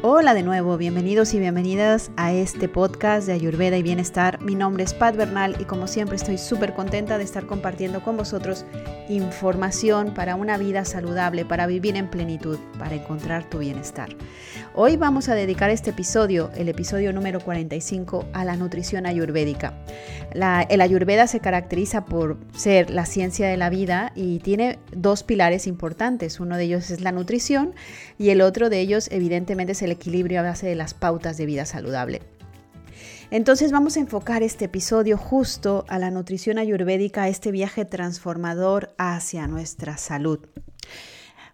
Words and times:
Hola 0.00 0.32
de 0.34 0.42
nuevo, 0.42 0.78
bienvenidos 0.78 1.34
y 1.34 1.38
bienvenidas 1.38 2.10
a 2.16 2.32
este 2.32 2.68
podcast 2.68 3.26
de 3.26 3.34
Ayurveda 3.34 3.76
y 3.76 3.82
Bienestar. 3.82 4.40
Mi 4.40 4.54
nombre 4.54 4.84
es 4.84 4.94
Pat 4.94 5.14
Bernal 5.14 5.56
y 5.60 5.64
como 5.64 5.86
siempre 5.86 6.16
estoy 6.16 6.38
súper 6.38 6.74
contenta 6.74 7.18
de 7.18 7.24
estar 7.24 7.46
compartiendo 7.46 8.02
con 8.02 8.16
vosotros 8.16 8.64
información 9.08 10.14
para 10.14 10.36
una 10.36 10.56
vida 10.56 10.84
saludable, 10.84 11.44
para 11.44 11.66
vivir 11.66 11.96
en 11.96 12.08
plenitud, 12.08 12.58
para 12.78 12.94
encontrar 12.94 13.48
tu 13.50 13.58
bienestar. 13.58 14.08
Hoy 14.74 14.96
vamos 14.96 15.28
a 15.28 15.34
dedicar 15.34 15.70
este 15.70 15.90
episodio, 15.90 16.50
el 16.56 16.68
episodio 16.68 17.12
número 17.12 17.40
45, 17.40 18.24
a 18.32 18.44
la 18.44 18.56
nutrición 18.56 19.06
ayurvédica. 19.06 19.74
El 20.68 20.80
ayurveda 20.80 21.26
se 21.26 21.40
caracteriza 21.40 22.06
por 22.06 22.38
ser 22.56 22.88
la 22.90 23.04
ciencia 23.04 23.48
de 23.48 23.56
la 23.56 23.68
vida 23.68 24.12
y 24.14 24.38
tiene 24.38 24.78
dos 24.92 25.24
pilares 25.24 25.66
importantes. 25.66 26.40
Uno 26.40 26.56
de 26.56 26.64
ellos 26.64 26.90
es 26.90 27.02
la 27.02 27.12
nutrición 27.12 27.74
y 28.18 28.30
el 28.30 28.40
otro 28.40 28.70
de 28.70 28.80
ellos 28.80 29.08
evidentemente 29.10 29.72
es 29.72 29.81
el 29.82 29.92
equilibrio 29.92 30.40
a 30.40 30.42
base 30.42 30.66
de 30.66 30.74
las 30.74 30.94
pautas 30.94 31.36
de 31.36 31.46
vida 31.46 31.64
saludable. 31.64 32.22
Entonces 33.30 33.72
vamos 33.72 33.96
a 33.96 34.00
enfocar 34.00 34.42
este 34.42 34.66
episodio 34.66 35.16
justo 35.16 35.86
a 35.88 35.98
la 35.98 36.10
nutrición 36.10 36.58
ayurvédica, 36.58 37.22
a 37.22 37.28
este 37.28 37.50
viaje 37.50 37.84
transformador 37.86 38.94
hacia 38.98 39.46
nuestra 39.46 39.96
salud. 39.96 40.40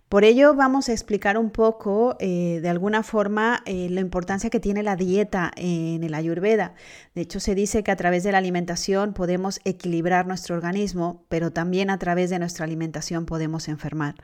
Por 0.08 0.24
ello 0.24 0.54
vamos 0.54 0.88
a 0.88 0.92
explicar 0.92 1.36
un 1.36 1.50
poco, 1.50 2.16
eh, 2.18 2.60
de 2.62 2.68
alguna 2.70 3.02
forma, 3.02 3.62
eh, 3.66 3.90
la 3.90 4.00
importancia 4.00 4.48
que 4.48 4.58
tiene 4.58 4.82
la 4.82 4.96
dieta 4.96 5.50
en 5.54 6.02
el 6.02 6.14
ayurveda. 6.14 6.72
De 7.14 7.20
hecho, 7.20 7.40
se 7.40 7.54
dice 7.54 7.82
que 7.82 7.90
a 7.90 7.96
través 7.96 8.22
de 8.24 8.32
la 8.32 8.38
alimentación 8.38 9.12
podemos 9.12 9.60
equilibrar 9.64 10.26
nuestro 10.26 10.54
organismo, 10.54 11.26
pero 11.28 11.50
también 11.50 11.90
a 11.90 11.98
través 11.98 12.30
de 12.30 12.38
nuestra 12.38 12.64
alimentación 12.64 13.26
podemos 13.26 13.68
enfermar. 13.68 14.14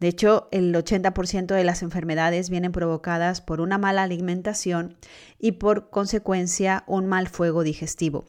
De 0.00 0.08
hecho, 0.08 0.48
el 0.52 0.74
80% 0.74 1.54
de 1.54 1.64
las 1.64 1.82
enfermedades 1.82 2.50
vienen 2.50 2.72
provocadas 2.72 3.40
por 3.40 3.62
una 3.62 3.78
mala 3.78 4.02
alimentación 4.02 4.98
y 5.38 5.52
por 5.52 5.88
consecuencia 5.88 6.84
un 6.86 7.06
mal 7.06 7.28
fuego 7.28 7.62
digestivo. 7.62 8.26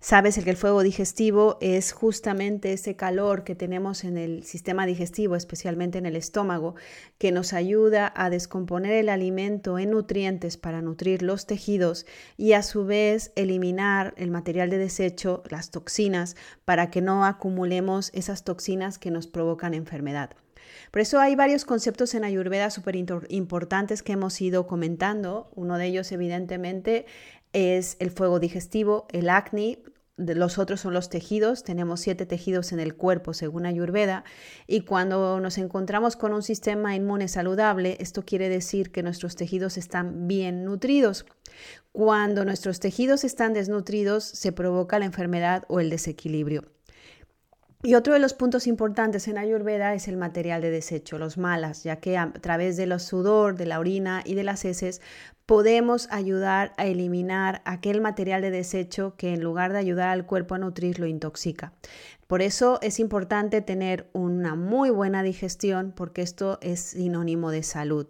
Sabes 0.00 0.38
que 0.42 0.50
el 0.50 0.56
fuego 0.56 0.82
digestivo 0.82 1.58
es 1.60 1.92
justamente 1.92 2.72
ese 2.72 2.96
calor 2.96 3.44
que 3.44 3.54
tenemos 3.54 4.04
en 4.04 4.16
el 4.16 4.44
sistema 4.44 4.86
digestivo, 4.86 5.36
especialmente 5.36 5.98
en 5.98 6.06
el 6.06 6.16
estómago, 6.16 6.74
que 7.18 7.32
nos 7.32 7.52
ayuda 7.52 8.12
a 8.14 8.30
descomponer 8.30 8.92
el 8.92 9.08
alimento 9.08 9.78
en 9.78 9.90
nutrientes 9.90 10.56
para 10.56 10.82
nutrir 10.82 11.22
los 11.22 11.46
tejidos 11.46 12.06
y 12.36 12.52
a 12.52 12.62
su 12.62 12.84
vez 12.84 13.32
eliminar 13.34 14.14
el 14.16 14.30
material 14.30 14.70
de 14.70 14.78
desecho, 14.78 15.42
las 15.48 15.70
toxinas, 15.70 16.36
para 16.64 16.90
que 16.90 17.00
no 17.00 17.24
acumulemos 17.24 18.10
esas 18.14 18.44
toxinas 18.44 18.98
que 18.98 19.10
nos 19.10 19.26
provocan 19.26 19.74
enfermedad. 19.74 20.30
Por 20.90 21.00
eso 21.00 21.20
hay 21.20 21.34
varios 21.34 21.64
conceptos 21.64 22.14
en 22.14 22.24
Ayurveda 22.24 22.70
súper 22.70 22.96
importantes 22.96 24.02
que 24.02 24.12
hemos 24.12 24.40
ido 24.40 24.66
comentando. 24.66 25.50
Uno 25.54 25.78
de 25.78 25.86
ellos, 25.86 26.12
evidentemente, 26.12 27.06
es 27.52 27.96
el 28.00 28.10
fuego 28.10 28.38
digestivo, 28.40 29.06
el 29.12 29.28
acné, 29.30 29.82
los 30.16 30.58
otros 30.58 30.80
son 30.80 30.94
los 30.94 31.10
tejidos, 31.10 31.62
tenemos 31.62 32.00
siete 32.00 32.26
tejidos 32.26 32.72
en 32.72 32.80
el 32.80 32.96
cuerpo 32.96 33.34
según 33.34 33.66
Ayurveda 33.66 34.24
y 34.66 34.80
cuando 34.80 35.40
nos 35.40 35.58
encontramos 35.58 36.16
con 36.16 36.32
un 36.32 36.42
sistema 36.42 36.96
inmune 36.96 37.28
saludable, 37.28 37.96
esto 38.00 38.24
quiere 38.24 38.48
decir 38.48 38.90
que 38.90 39.04
nuestros 39.04 39.36
tejidos 39.36 39.76
están 39.76 40.26
bien 40.26 40.64
nutridos. 40.64 41.24
Cuando 41.92 42.44
nuestros 42.44 42.80
tejidos 42.80 43.24
están 43.24 43.52
desnutridos, 43.52 44.24
se 44.24 44.52
provoca 44.52 44.98
la 44.98 45.06
enfermedad 45.06 45.64
o 45.68 45.80
el 45.80 45.90
desequilibrio. 45.90 46.64
Y 47.80 47.94
otro 47.94 48.12
de 48.12 48.18
los 48.18 48.34
puntos 48.34 48.66
importantes 48.66 49.28
en 49.28 49.38
Ayurveda 49.38 49.94
es 49.94 50.08
el 50.08 50.16
material 50.16 50.60
de 50.60 50.70
desecho, 50.72 51.16
los 51.16 51.38
malas, 51.38 51.84
ya 51.84 52.00
que 52.00 52.18
a 52.18 52.32
través 52.32 52.76
de 52.76 52.86
los 52.86 53.04
sudor, 53.04 53.54
de 53.56 53.66
la 53.66 53.78
orina 53.78 54.22
y 54.24 54.34
de 54.34 54.42
las 54.42 54.64
heces 54.64 55.00
podemos 55.46 56.08
ayudar 56.10 56.72
a 56.76 56.86
eliminar 56.86 57.62
aquel 57.64 58.00
material 58.00 58.42
de 58.42 58.50
desecho 58.50 59.14
que 59.16 59.32
en 59.32 59.42
lugar 59.42 59.72
de 59.72 59.78
ayudar 59.78 60.08
al 60.08 60.26
cuerpo 60.26 60.56
a 60.56 60.58
nutrir 60.58 60.98
lo 60.98 61.06
intoxica. 61.06 61.72
Por 62.26 62.42
eso 62.42 62.80
es 62.82 62.98
importante 62.98 63.62
tener 63.62 64.10
una 64.12 64.56
muy 64.56 64.90
buena 64.90 65.22
digestión 65.22 65.92
porque 65.96 66.22
esto 66.22 66.58
es 66.60 66.80
sinónimo 66.80 67.52
de 67.52 67.62
salud. 67.62 68.08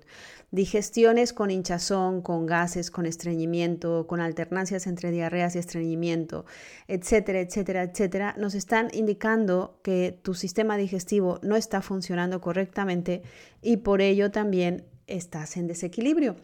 Digestiones 0.51 1.35
con 1.35 1.51
hinchazón, 1.51 2.23
con 2.23 2.47
gases, 2.47 2.91
con 2.91 3.05
estreñimiento, 3.05 4.07
con 4.07 4.21
alternancias 4.21 4.87
entre 4.87 5.11
diarreas 5.11 5.55
y 5.55 5.59
estreñimiento, 5.59 6.47
etcétera, 6.87 7.41
etcétera, 7.41 7.83
etcétera, 7.83 8.35
nos 8.39 8.55
están 8.55 8.89
indicando 8.95 9.79
que 9.83 10.19
tu 10.23 10.33
sistema 10.33 10.79
digestivo 10.79 11.39
no 11.43 11.55
está 11.55 11.83
funcionando 11.83 12.41
correctamente 12.41 13.23
y 13.61 13.79
por 13.79 14.01
ello 14.01 14.31
también 14.31 14.87
estás 15.07 15.59
en 15.59 15.67
desequilibrio. 15.67 16.37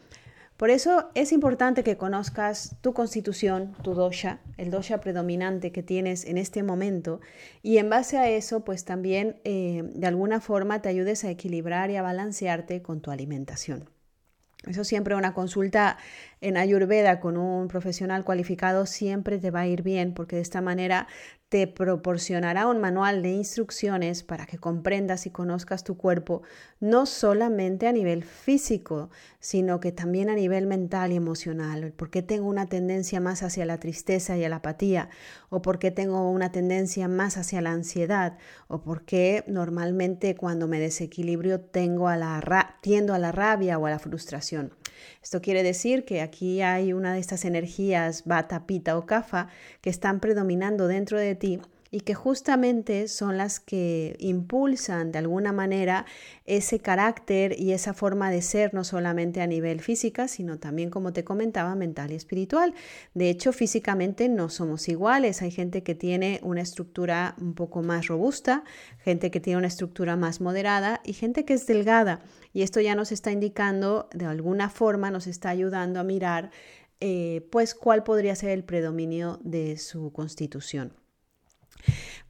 Por 0.56 0.70
eso 0.70 1.10
es 1.14 1.32
importante 1.32 1.82
que 1.82 1.96
conozcas 1.96 2.76
tu 2.80 2.92
constitución, 2.92 3.74
tu 3.82 3.94
dosha, 3.94 4.38
el 4.56 4.70
dosha 4.70 5.00
predominante 5.00 5.72
que 5.72 5.82
tienes 5.82 6.26
en 6.26 6.38
este 6.38 6.62
momento 6.62 7.20
y 7.62 7.78
en 7.78 7.90
base 7.90 8.18
a 8.18 8.28
eso 8.28 8.64
pues 8.64 8.84
también 8.84 9.40
eh, 9.44 9.82
de 9.94 10.06
alguna 10.06 10.40
forma 10.40 10.80
te 10.80 10.88
ayudes 10.88 11.24
a 11.24 11.30
equilibrar 11.30 11.90
y 11.90 11.96
a 11.96 12.02
balancearte 12.02 12.82
con 12.82 13.00
tu 13.00 13.10
alimentación. 13.10 13.93
Eso 14.68 14.84
siempre 14.84 15.14
una 15.14 15.34
consulta 15.34 15.96
en 16.44 16.58
Ayurveda 16.58 17.20
con 17.20 17.38
un 17.38 17.68
profesional 17.68 18.22
cualificado 18.22 18.84
siempre 18.84 19.38
te 19.38 19.50
va 19.50 19.60
a 19.60 19.66
ir 19.66 19.82
bien 19.82 20.12
porque 20.12 20.36
de 20.36 20.42
esta 20.42 20.60
manera 20.60 21.08
te 21.48 21.66
proporcionará 21.66 22.66
un 22.66 22.80
manual 22.80 23.22
de 23.22 23.30
instrucciones 23.30 24.22
para 24.22 24.44
que 24.44 24.58
comprendas 24.58 25.24
y 25.24 25.30
conozcas 25.30 25.84
tu 25.84 25.96
cuerpo, 25.96 26.42
no 26.80 27.06
solamente 27.06 27.86
a 27.86 27.92
nivel 27.92 28.24
físico, 28.24 29.08
sino 29.38 29.78
que 29.78 29.92
también 29.92 30.28
a 30.30 30.34
nivel 30.34 30.66
mental 30.66 31.12
y 31.12 31.16
emocional. 31.16 31.92
¿Por 31.92 32.10
qué 32.10 32.22
tengo 32.22 32.48
una 32.48 32.66
tendencia 32.66 33.20
más 33.20 33.42
hacia 33.42 33.66
la 33.66 33.78
tristeza 33.78 34.36
y 34.36 34.44
a 34.44 34.48
la 34.48 34.56
apatía? 34.56 35.10
¿O 35.48 35.62
por 35.62 35.78
qué 35.78 35.90
tengo 35.92 36.28
una 36.28 36.50
tendencia 36.50 37.06
más 37.08 37.36
hacia 37.36 37.62
la 37.62 37.70
ansiedad? 37.70 38.36
¿O 38.66 38.82
por 38.82 39.04
qué 39.04 39.44
normalmente 39.46 40.34
cuando 40.34 40.66
me 40.66 40.80
desequilibrio 40.80 41.60
tengo 41.60 42.08
a 42.08 42.16
la 42.16 42.78
tiendo 42.80 43.14
a 43.14 43.18
la 43.18 43.32
rabia 43.32 43.78
o 43.78 43.86
a 43.86 43.90
la 43.90 43.98
frustración? 43.98 44.72
Esto 45.22 45.40
quiere 45.40 45.62
decir 45.62 46.04
que 46.04 46.20
aquí 46.20 46.60
hay 46.60 46.92
una 46.92 47.14
de 47.14 47.20
estas 47.20 47.44
energías, 47.44 48.24
bata, 48.24 48.66
pita 48.66 48.96
o 48.96 49.06
kafa, 49.06 49.48
que 49.80 49.90
están 49.90 50.20
predominando 50.20 50.86
dentro 50.86 51.18
de 51.18 51.34
ti 51.34 51.60
y 51.94 52.00
que 52.00 52.14
justamente 52.14 53.06
son 53.06 53.36
las 53.36 53.60
que 53.60 54.16
impulsan 54.18 55.12
de 55.12 55.20
alguna 55.20 55.52
manera 55.52 56.06
ese 56.44 56.80
carácter 56.80 57.54
y 57.56 57.70
esa 57.70 57.94
forma 57.94 58.32
de 58.32 58.42
ser, 58.42 58.74
no 58.74 58.82
solamente 58.82 59.40
a 59.40 59.46
nivel 59.46 59.80
física, 59.80 60.26
sino 60.26 60.58
también, 60.58 60.90
como 60.90 61.12
te 61.12 61.22
comentaba, 61.22 61.76
mental 61.76 62.10
y 62.10 62.16
espiritual. 62.16 62.74
De 63.14 63.30
hecho, 63.30 63.52
físicamente 63.52 64.28
no 64.28 64.48
somos 64.48 64.88
iguales. 64.88 65.40
Hay 65.40 65.52
gente 65.52 65.84
que 65.84 65.94
tiene 65.94 66.40
una 66.42 66.62
estructura 66.62 67.36
un 67.40 67.54
poco 67.54 67.80
más 67.80 68.08
robusta, 68.08 68.64
gente 69.04 69.30
que 69.30 69.38
tiene 69.38 69.58
una 69.58 69.68
estructura 69.68 70.16
más 70.16 70.40
moderada 70.40 71.00
y 71.04 71.12
gente 71.12 71.44
que 71.44 71.54
es 71.54 71.64
delgada. 71.68 72.22
Y 72.54 72.62
esto 72.62 72.80
ya 72.80 72.94
nos 72.94 73.12
está 73.12 73.32
indicando, 73.32 74.08
de 74.14 74.26
alguna 74.26 74.70
forma, 74.70 75.10
nos 75.10 75.26
está 75.26 75.50
ayudando 75.50 75.98
a 75.98 76.04
mirar, 76.04 76.52
eh, 77.00 77.46
pues, 77.50 77.74
cuál 77.74 78.04
podría 78.04 78.34
ser 78.36 78.50
el 78.50 78.64
predominio 78.64 79.40
de 79.42 79.76
su 79.76 80.12
constitución. 80.12 80.94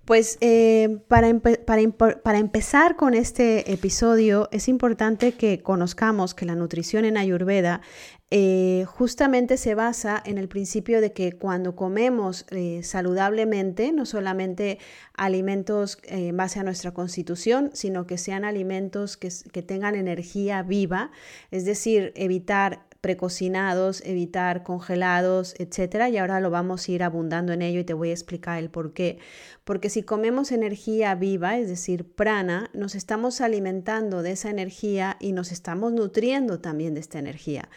Pues 0.04 0.37
eh, 0.42 0.98
para, 1.09 1.28
empezar 1.31 2.97
con 2.97 3.15
este 3.15 3.72
episodio 3.72 4.50
es 4.53 4.69
importante 4.69 5.32
que 5.32 5.62
conozcamos 5.62 6.34
que 6.34 6.44
la 6.44 6.54
nutrición 6.54 7.06
en 7.06 7.16
Ayurveda 7.16 7.81
eh, 8.31 8.84
justamente 8.87 9.56
se 9.56 9.75
basa 9.75 10.22
en 10.26 10.37
el 10.37 10.48
principio 10.48 11.00
de 11.00 11.15
que 11.15 11.32
cuando 11.32 11.75
comemos 11.75 12.44
eh, 12.50 12.82
saludablemente, 12.82 13.92
no 13.92 14.04
solamente 14.04 14.78
alimentos 15.15 15.98
en 16.03 16.36
base 16.36 16.60
a 16.60 16.65
nuestra 16.65 16.92
constitución, 16.92 17.71
sino 17.72 18.06
que 18.06 18.19
sean 18.19 18.44
alimentos 18.44 19.16
que, 19.16 19.31
que 19.53 19.62
tengan 19.62 19.94
energía 19.94 20.62
viva, 20.62 21.12
es 21.50 21.65
decir, 21.65 22.12
evitar 22.15 22.84
precocinados, 23.04 24.01
evitar 24.06 24.62
congelados, 24.62 25.54
etcétera, 25.59 26.09
y 26.09 26.16
ahora 26.16 26.41
lo 26.41 26.48
vamos 26.48 26.89
a 26.89 26.92
ir 26.92 27.03
abundando 27.03 27.53
en 27.53 27.60
ello 27.60 27.80
y 27.80 27.84
te 27.84 27.92
voy 27.92 28.09
a 28.09 28.12
explicar 28.15 28.59
el 28.59 28.71
por 28.71 28.95
qué. 28.95 29.18
Porque 29.65 29.91
si 29.91 30.04
comemos 30.04 30.51
energía 30.53 31.15
viva, 31.15 31.59
es 31.59 31.68
decir, 31.68 32.10
prana, 32.15 32.71
nos 32.72 32.95
estamos 32.95 33.42
alimentando 33.42 34.22
de 34.22 34.30
esa 34.30 34.48
energía 34.48 35.18
y 35.21 35.33
nos 35.33 35.53
estamos 35.53 35.92
nutriendo 35.92 36.60
también 36.60 36.95
de 36.95 37.01
esta 37.01 37.18
energía. 37.18 37.68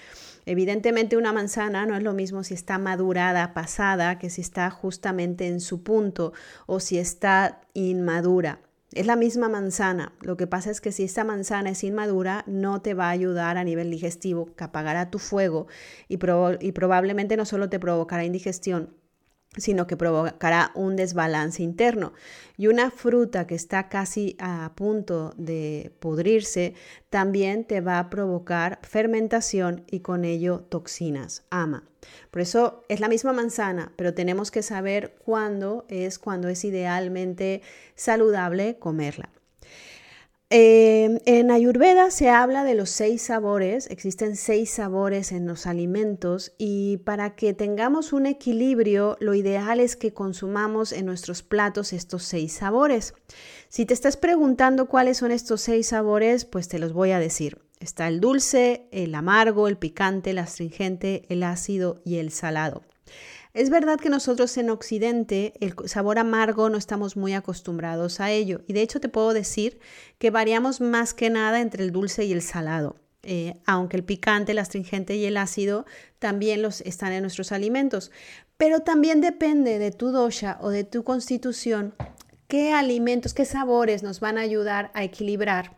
Evidentemente 0.45 1.17
una 1.17 1.33
manzana 1.33 1.85
no 1.85 1.97
es 1.97 2.03
lo 2.03 2.13
mismo 2.13 2.45
si 2.45 2.53
está 2.53 2.77
madurada, 2.77 3.53
pasada, 3.53 4.19
que 4.19 4.29
si 4.29 4.39
está 4.39 4.69
justamente 4.69 5.47
en 5.47 5.59
su 5.59 5.83
punto 5.83 6.31
o 6.67 6.79
si 6.79 6.99
está 6.99 7.59
inmadura. 7.73 8.61
Es 8.93 9.05
la 9.05 9.17
misma 9.17 9.49
manzana. 9.49 10.13
Lo 10.21 10.37
que 10.37 10.47
pasa 10.47 10.71
es 10.71 10.79
que 10.79 10.93
si 10.93 11.03
esta 11.03 11.25
manzana 11.25 11.71
es 11.71 11.83
inmadura, 11.83 12.43
no 12.47 12.81
te 12.81 12.93
va 12.93 13.07
a 13.07 13.11
ayudar 13.11 13.57
a 13.57 13.65
nivel 13.65 13.91
digestivo, 13.91 14.55
que 14.55 14.63
apagará 14.63 15.11
tu 15.11 15.19
fuego 15.19 15.67
y, 16.07 16.17
y 16.61 16.71
probablemente 16.71 17.35
no 17.35 17.45
solo 17.45 17.69
te 17.69 17.79
provocará 17.79 18.23
indigestión, 18.23 18.96
sino 19.55 19.87
que 19.87 19.97
provocará 19.97 20.71
un 20.75 20.95
desbalance 20.95 21.63
interno. 21.63 22.13
Y 22.57 22.67
una 22.67 22.91
fruta 22.91 23.47
que 23.47 23.55
está 23.55 23.89
casi 23.89 24.35
a 24.39 24.73
punto 24.75 25.33
de 25.37 25.91
pudrirse 25.99 26.73
también 27.09 27.63
te 27.63 27.81
va 27.81 27.99
a 27.99 28.09
provocar 28.09 28.79
fermentación 28.83 29.83
y 29.89 30.01
con 30.01 30.25
ello 30.25 30.65
toxinas, 30.69 31.43
ama. 31.49 31.83
Por 32.31 32.41
eso 32.41 32.83
es 32.89 32.99
la 32.99 33.09
misma 33.09 33.33
manzana, 33.33 33.91
pero 33.95 34.13
tenemos 34.13 34.51
que 34.51 34.63
saber 34.63 35.15
cuándo 35.25 35.85
es 35.89 36.19
cuando 36.19 36.47
es 36.47 36.63
idealmente 36.63 37.61
saludable 37.95 38.77
comerla. 38.79 39.29
Em, 40.49 41.19
en 41.25 41.51
Ayurveda 41.51 42.09
se 42.09 42.29
habla 42.29 42.63
de 42.63 42.73
los 42.73 42.89
seis 42.89 43.21
sabores, 43.21 43.89
existen 43.89 44.37
seis 44.37 44.69
sabores 44.69 45.33
en 45.33 45.45
los 45.45 45.67
alimentos 45.67 46.53
y 46.57 46.97
para 46.99 47.35
que 47.35 47.53
tengamos 47.53 48.13
un 48.13 48.25
equilibrio 48.25 49.17
lo 49.19 49.33
ideal 49.33 49.81
es 49.81 49.97
que 49.97 50.13
consumamos 50.13 50.93
en 50.93 51.05
nuestros 51.05 51.43
platos 51.43 51.91
estos 51.91 52.23
seis 52.23 52.53
sabores. 52.53 53.13
Si 53.67 53.85
te 53.85 53.93
estás 53.93 54.15
preguntando 54.15 54.87
cuáles 54.87 55.17
son 55.17 55.31
estos 55.31 55.59
seis 55.59 55.87
sabores, 55.87 56.45
pues 56.45 56.69
te 56.69 56.79
los 56.79 56.93
voy 56.93 57.11
a 57.11 57.19
decir. 57.19 57.59
Está 57.81 58.07
el 58.07 58.21
dulce, 58.21 58.87
el 58.91 59.15
amargo, 59.15 59.67
el 59.67 59.77
picante, 59.77 60.29
el 60.29 60.37
astringente, 60.37 61.23
el 61.27 61.43
ácido 61.43 62.01
y 62.05 62.19
el 62.19 62.31
salado. 62.31 62.83
Es 63.57 63.71
verdad 63.71 63.99
que 63.99 64.11
nosotros 64.11 64.55
en 64.57 64.69
Occidente 64.69 65.53
el 65.61 65.73
sabor 65.85 66.19
amargo 66.19 66.69
no 66.69 66.77
estamos 66.77 67.17
muy 67.17 67.33
acostumbrados 67.33 68.19
a 68.19 68.29
ello 68.29 68.61
y 68.67 68.73
de 68.73 68.83
hecho 68.83 68.99
te 68.99 69.09
puedo 69.09 69.33
decir 69.33 69.79
que 70.19 70.29
variamos 70.29 70.79
más 70.79 71.15
que 71.15 71.31
nada 71.31 71.59
entre 71.59 71.83
el 71.83 71.91
dulce 71.91 72.23
y 72.23 72.33
el 72.33 72.43
salado. 72.43 72.97
Eh, 73.23 73.55
aunque 73.65 73.97
el 73.97 74.03
picante, 74.03 74.51
el 74.51 74.59
astringente 74.59 75.15
y 75.15 75.25
el 75.25 75.37
ácido 75.37 75.87
también 76.19 76.61
los 76.61 76.81
están 76.81 77.13
en 77.13 77.23
nuestros 77.23 77.51
alimentos. 77.51 78.11
Pero 78.57 78.81
también 78.81 79.21
depende 79.21 79.79
de 79.79 79.89
tu 79.89 80.11
dosha 80.11 80.59
o 80.61 80.69
de 80.69 80.83
tu 80.83 81.03
constitución 81.03 81.95
qué 82.47 82.73
alimentos, 82.73 83.33
qué 83.33 83.45
sabores 83.45 84.03
nos 84.03 84.19
van 84.19 84.37
a 84.37 84.41
ayudar 84.41 84.91
a 84.93 85.03
equilibrar 85.03 85.77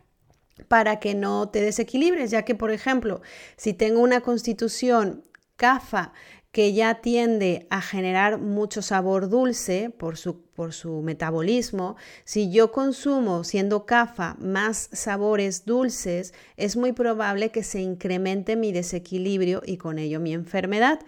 para 0.67 0.99
que 0.99 1.15
no 1.15 1.47
te 1.47 1.61
desequilibres, 1.61 2.29
ya 2.29 2.43
que 2.43 2.55
por 2.55 2.71
ejemplo, 2.71 3.21
si 3.55 3.73
tengo 3.73 4.01
una 4.01 4.19
constitución 4.19 5.23
CAFA 5.55 6.13
que 6.51 6.73
ya 6.73 7.01
tiende 7.01 7.67
a 7.69 7.81
generar 7.81 8.39
mucho 8.39 8.81
sabor 8.81 9.29
dulce 9.29 9.91
por 9.91 10.17
su, 10.17 10.41
por 10.41 10.73
su 10.73 11.01
metabolismo, 11.01 11.95
si 12.23 12.51
yo 12.51 12.71
consumo, 12.71 13.43
siendo 13.43 13.85
CAFA, 13.85 14.35
más 14.39 14.89
sabores 14.91 15.65
dulces, 15.65 16.33
es 16.57 16.75
muy 16.75 16.91
probable 16.91 17.51
que 17.51 17.63
se 17.63 17.81
incremente 17.81 18.55
mi 18.55 18.71
desequilibrio 18.71 19.61
y 19.63 19.77
con 19.77 19.99
ello 19.99 20.19
mi 20.19 20.33
enfermedad. 20.33 20.99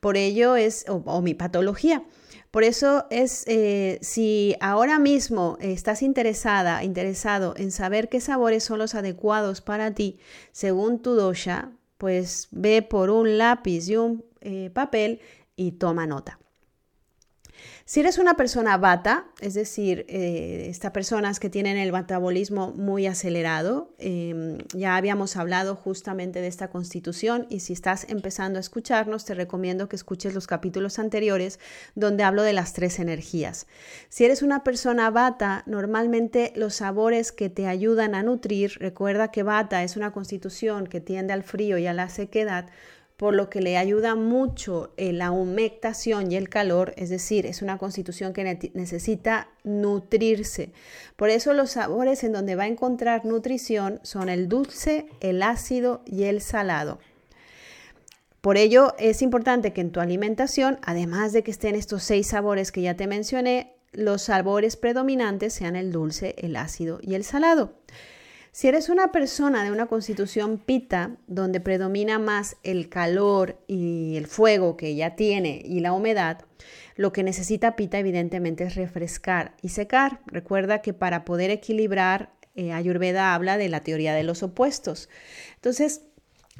Por 0.00 0.16
ello 0.16 0.56
es, 0.56 0.84
o, 0.88 1.22
mi 1.22 1.34
patología. 1.34 2.02
Por 2.50 2.64
eso 2.64 3.06
es, 3.10 3.44
eh, 3.46 3.98
si 4.00 4.56
ahora 4.60 4.98
mismo 4.98 5.58
estás 5.60 6.02
interesada, 6.02 6.82
interesado 6.82 7.54
en 7.56 7.70
saber 7.70 8.08
qué 8.08 8.20
sabores 8.20 8.64
son 8.64 8.78
los 8.78 8.96
adecuados 8.96 9.60
para 9.60 9.94
ti, 9.94 10.18
según 10.50 11.00
tu 11.00 11.14
dosha, 11.14 11.70
pues 11.98 12.48
ve 12.52 12.80
por 12.82 13.10
un 13.10 13.38
lápiz 13.38 13.88
y 13.88 13.96
un 13.96 14.24
eh, 14.40 14.70
papel 14.72 15.20
y 15.56 15.72
toma 15.72 16.06
nota. 16.06 16.38
Si 17.84 18.00
eres 18.00 18.18
una 18.18 18.34
persona 18.34 18.76
bata, 18.76 19.26
es 19.40 19.54
decir, 19.54 20.04
eh, 20.08 20.66
estas 20.68 20.92
personas 20.92 21.40
que 21.40 21.48
tienen 21.48 21.76
el 21.76 21.92
metabolismo 21.92 22.72
muy 22.72 23.06
acelerado, 23.06 23.94
em, 23.98 24.58
ya 24.74 24.96
habíamos 24.96 25.36
hablado 25.36 25.74
justamente 25.74 26.40
de 26.40 26.48
esta 26.48 26.68
constitución 26.68 27.46
y 27.48 27.60
si 27.60 27.72
estás 27.72 28.06
empezando 28.08 28.58
a 28.58 28.60
escucharnos, 28.60 29.24
te 29.24 29.34
recomiendo 29.34 29.88
que 29.88 29.96
escuches 29.96 30.34
los 30.34 30.46
capítulos 30.46 30.98
anteriores 30.98 31.58
donde 31.94 32.24
hablo 32.24 32.42
de 32.42 32.52
las 32.52 32.74
tres 32.74 32.98
energías. 32.98 33.66
Si 34.08 34.24
eres 34.24 34.42
una 34.42 34.64
persona 34.64 35.10
bata, 35.10 35.62
normalmente 35.66 36.52
los 36.56 36.76
sabores 36.76 37.32
que 37.32 37.48
te 37.48 37.66
ayudan 37.66 38.14
a 38.14 38.22
nutrir, 38.22 38.72
recuerda 38.78 39.30
que 39.30 39.42
bata 39.42 39.82
es 39.82 39.96
una 39.96 40.12
constitución 40.12 40.86
que 40.86 41.00
tiende 41.00 41.32
al 41.32 41.42
frío 41.42 41.78
y 41.78 41.86
a 41.86 41.94
la 41.94 42.08
sequedad, 42.08 42.66
por 43.18 43.34
lo 43.34 43.50
que 43.50 43.60
le 43.60 43.76
ayuda 43.76 44.14
mucho 44.14 44.92
la 44.96 45.32
humectación 45.32 46.30
y 46.30 46.36
el 46.36 46.48
calor, 46.48 46.94
es 46.96 47.10
decir, 47.10 47.46
es 47.46 47.62
una 47.62 47.76
constitución 47.76 48.32
que 48.32 48.70
necesita 48.74 49.48
nutrirse. 49.64 50.70
Por 51.16 51.28
eso 51.28 51.52
los 51.52 51.72
sabores 51.72 52.22
en 52.22 52.32
donde 52.32 52.54
va 52.54 52.62
a 52.62 52.68
encontrar 52.68 53.24
nutrición 53.24 53.98
son 54.04 54.28
el 54.28 54.48
dulce, 54.48 55.08
el 55.18 55.42
ácido 55.42 56.02
y 56.06 56.22
el 56.24 56.40
salado. 56.40 57.00
Por 58.40 58.56
ello 58.56 58.94
es 59.00 59.20
importante 59.20 59.72
que 59.72 59.80
en 59.80 59.90
tu 59.90 59.98
alimentación, 59.98 60.78
además 60.82 61.32
de 61.32 61.42
que 61.42 61.50
estén 61.50 61.74
estos 61.74 62.04
seis 62.04 62.28
sabores 62.28 62.70
que 62.70 62.82
ya 62.82 62.94
te 62.94 63.08
mencioné, 63.08 63.74
los 63.90 64.22
sabores 64.22 64.76
predominantes 64.76 65.52
sean 65.54 65.74
el 65.74 65.90
dulce, 65.90 66.36
el 66.38 66.54
ácido 66.54 67.00
y 67.02 67.14
el 67.14 67.24
salado. 67.24 67.72
Si 68.58 68.66
eres 68.66 68.88
una 68.88 69.12
persona 69.12 69.62
de 69.62 69.70
una 69.70 69.86
constitución 69.86 70.58
pita, 70.58 71.12
donde 71.28 71.60
predomina 71.60 72.18
más 72.18 72.56
el 72.64 72.88
calor 72.88 73.56
y 73.68 74.16
el 74.16 74.26
fuego 74.26 74.76
que 74.76 74.96
ya 74.96 75.14
tiene 75.14 75.62
y 75.64 75.78
la 75.78 75.92
humedad, 75.92 76.44
lo 76.96 77.12
que 77.12 77.22
necesita 77.22 77.76
pita 77.76 78.00
evidentemente 78.00 78.64
es 78.64 78.74
refrescar 78.74 79.54
y 79.62 79.68
secar. 79.68 80.22
Recuerda 80.26 80.82
que 80.82 80.92
para 80.92 81.24
poder 81.24 81.52
equilibrar, 81.52 82.32
eh, 82.56 82.72
Ayurveda 82.72 83.32
habla 83.32 83.58
de 83.58 83.68
la 83.68 83.78
teoría 83.78 84.12
de 84.12 84.24
los 84.24 84.42
opuestos. 84.42 85.08
Entonces, 85.54 86.02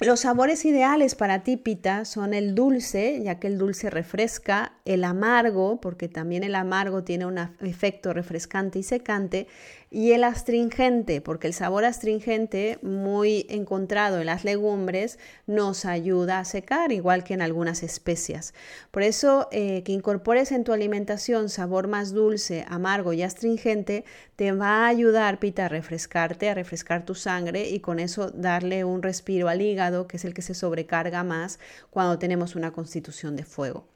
los 0.06 0.21
sabores 0.21 0.65
ideales 0.65 1.17
para 1.17 1.43
ti, 1.43 1.56
Pita, 1.56 2.05
son 2.05 2.33
el 2.33 2.55
dulce, 2.55 3.21
ya 3.25 3.41
que 3.41 3.49
el 3.49 3.59
dulce 3.59 3.91
refresca, 3.91 4.75
el 4.85 5.03
amargo, 5.03 5.81
porque 5.81 6.09
también 6.09 6.45
el 6.45 6.55
amargo 6.55 7.03
tiene 7.03 7.27
un 7.27 7.39
efecto 7.61 8.12
refrescante 8.12 8.79
y 8.79 8.85
secante, 8.85 9.49
y 9.91 10.12
el 10.12 10.23
astringente, 10.23 11.21
porque 11.21 11.47
el 11.47 11.55
sabor 11.55 11.85
astringente, 11.85 12.79
muy 12.83 13.47
encontrado 13.49 14.21
en 14.21 14.27
las 14.27 14.45
legumbres, 14.45 15.19
nos 15.47 15.85
ayuda 15.87 16.39
a 16.41 16.45
secar, 16.45 16.93
igual 16.93 17.25
que 17.25 17.35
en 17.35 17.43
algunas 17.43 17.83
especias. 17.83 18.53
Por 18.91 19.03
eso, 19.03 19.49
eh, 19.50 19.83
que 19.85 19.93
incorpores 19.93 20.53
en 20.53 20.65
tu 20.65 20.73
alimentación 20.73 21.49
sabor 21.49 21.89
más 21.89 22.12
dulce, 22.12 22.67
amargo 22.69 23.15
y 23.15 23.23
astringente, 23.23 24.05
te 24.37 24.53
va 24.53 24.85
a 24.85 24.89
ayudar, 24.89 25.39
Pita, 25.39 25.67
a 25.67 25.69
refrescarte, 25.69 26.50
a 26.50 26.55
refrescar 26.55 27.06
tu 27.06 27.15
sangre 27.15 27.69
y 27.71 27.81
con 27.81 27.99
eso 27.99 28.31
darle 28.31 28.85
un 28.85 29.03
respiro 29.03 29.49
al 29.49 29.62
hígado, 29.62 29.88
que 30.06 30.17
es 30.17 30.25
el 30.25 30.35
que 30.35 30.43
se 30.43 30.55
sobrecarga 30.55 31.25
más 31.25 31.58
cuando 31.90 32.19
tenemos 32.19 32.55
una 32.56 32.73
constitución 32.73 33.37
de 33.37 33.44
fuego. 33.44 33.87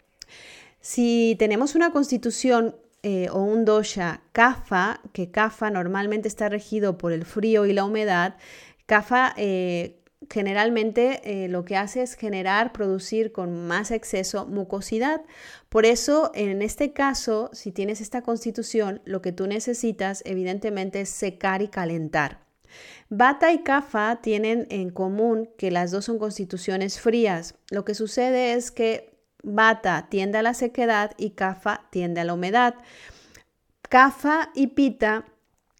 Si 0.80 1.36
tenemos 1.38 1.74
una 1.74 1.92
constitución 1.92 2.76
eh, 3.02 3.28
o 3.30 3.42
un 3.42 3.64
dosha 3.64 4.22
kafa, 4.32 5.00
que 5.12 5.30
kafa 5.30 5.70
normalmente 5.70 6.28
está 6.28 6.48
regido 6.48 6.98
por 6.98 7.12
el 7.12 7.24
frío 7.24 7.66
y 7.66 7.72
la 7.72 7.84
humedad, 7.84 8.36
kafa 8.86 9.34
eh, 9.36 10.02
generalmente 10.30 11.20
eh, 11.24 11.48
lo 11.48 11.64
que 11.64 11.76
hace 11.76 12.02
es 12.02 12.14
generar, 12.14 12.72
producir 12.72 13.32
con 13.32 13.66
más 13.66 13.90
exceso 13.90 14.46
mucosidad. 14.46 15.22
Por 15.68 15.86
eso, 15.86 16.30
en 16.34 16.62
este 16.62 16.92
caso, 16.92 17.50
si 17.52 17.72
tienes 17.72 18.00
esta 18.00 18.22
constitución, 18.22 19.00
lo 19.04 19.22
que 19.22 19.32
tú 19.32 19.46
necesitas 19.46 20.22
evidentemente 20.24 21.00
es 21.00 21.08
secar 21.08 21.62
y 21.62 21.68
calentar. 21.68 22.51
Bata 23.08 23.52
y 23.52 23.62
Kafa 23.62 24.20
tienen 24.22 24.66
en 24.70 24.90
común 24.90 25.50
que 25.58 25.70
las 25.70 25.90
dos 25.90 26.06
son 26.06 26.18
constituciones 26.18 27.00
frías. 27.00 27.54
Lo 27.70 27.84
que 27.84 27.94
sucede 27.94 28.54
es 28.54 28.70
que 28.70 29.18
Bata 29.42 30.06
tiende 30.08 30.38
a 30.38 30.42
la 30.42 30.54
sequedad 30.54 31.12
y 31.16 31.30
Kafa 31.30 31.88
tiende 31.90 32.20
a 32.20 32.24
la 32.24 32.34
humedad. 32.34 32.74
Kafa 33.88 34.50
y 34.54 34.68
Pita 34.68 35.26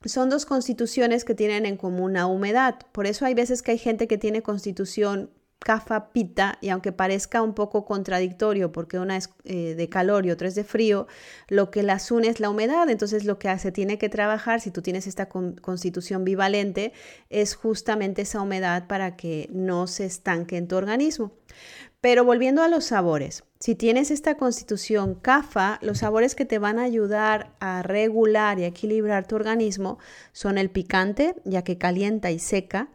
son 0.04 0.28
dos 0.30 0.46
constituciones 0.46 1.24
que 1.24 1.34
tienen 1.34 1.64
en 1.64 1.76
común 1.76 2.14
la 2.14 2.26
humedad. 2.26 2.76
Por 2.92 3.06
eso 3.06 3.24
hay 3.24 3.34
veces 3.34 3.62
que 3.62 3.70
hay 3.70 3.78
gente 3.78 4.08
que 4.08 4.18
tiene 4.18 4.42
constitución 4.42 5.30
Kafa 5.62 6.12
Pita 6.12 6.58
y 6.60 6.68
aunque 6.70 6.92
parezca 6.92 7.42
un 7.42 7.54
poco 7.54 7.84
contradictorio 7.84 8.72
porque 8.72 8.98
una 8.98 9.16
es 9.16 9.30
eh, 9.44 9.74
de 9.74 9.88
calor 9.88 10.26
y 10.26 10.30
otra 10.30 10.48
es 10.48 10.54
de 10.54 10.64
frío, 10.64 11.06
lo 11.48 11.70
que 11.70 11.82
las 11.82 12.10
une 12.10 12.28
es 12.28 12.40
la 12.40 12.50
humedad. 12.50 12.90
Entonces 12.90 13.24
lo 13.24 13.38
que 13.38 13.56
se 13.58 13.72
tiene 13.72 13.98
que 13.98 14.08
trabajar 14.08 14.60
si 14.60 14.70
tú 14.70 14.82
tienes 14.82 15.06
esta 15.06 15.28
constitución 15.28 16.24
bivalente 16.24 16.92
es 17.30 17.54
justamente 17.54 18.22
esa 18.22 18.40
humedad 18.40 18.86
para 18.86 19.16
que 19.16 19.48
no 19.52 19.86
se 19.86 20.04
estanque 20.04 20.56
en 20.56 20.68
tu 20.68 20.76
organismo. 20.76 21.32
Pero 22.02 22.24
volviendo 22.24 22.64
a 22.64 22.68
los 22.68 22.86
sabores, 22.86 23.44
si 23.60 23.76
tienes 23.76 24.10
esta 24.10 24.36
constitución 24.36 25.14
CAFA, 25.14 25.78
los 25.82 25.98
sabores 25.98 26.34
que 26.34 26.44
te 26.44 26.58
van 26.58 26.80
a 26.80 26.82
ayudar 26.82 27.54
a 27.60 27.84
regular 27.84 28.58
y 28.58 28.64
equilibrar 28.64 29.28
tu 29.28 29.36
organismo 29.36 30.00
son 30.32 30.58
el 30.58 30.68
picante, 30.68 31.36
ya 31.44 31.62
que 31.62 31.78
calienta 31.78 32.32
y 32.32 32.40
seca, 32.40 32.88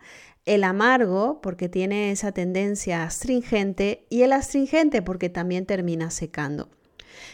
el 0.47 0.63
amargo, 0.63 1.39
porque 1.41 1.69
tiene 1.69 2.11
esa 2.11 2.31
tendencia 2.31 3.03
astringente, 3.03 4.05
y 4.09 4.23
el 4.23 4.33
astringente, 4.33 5.01
porque 5.01 5.29
también 5.29 5.65
termina 5.65 6.09
secando. 6.09 6.69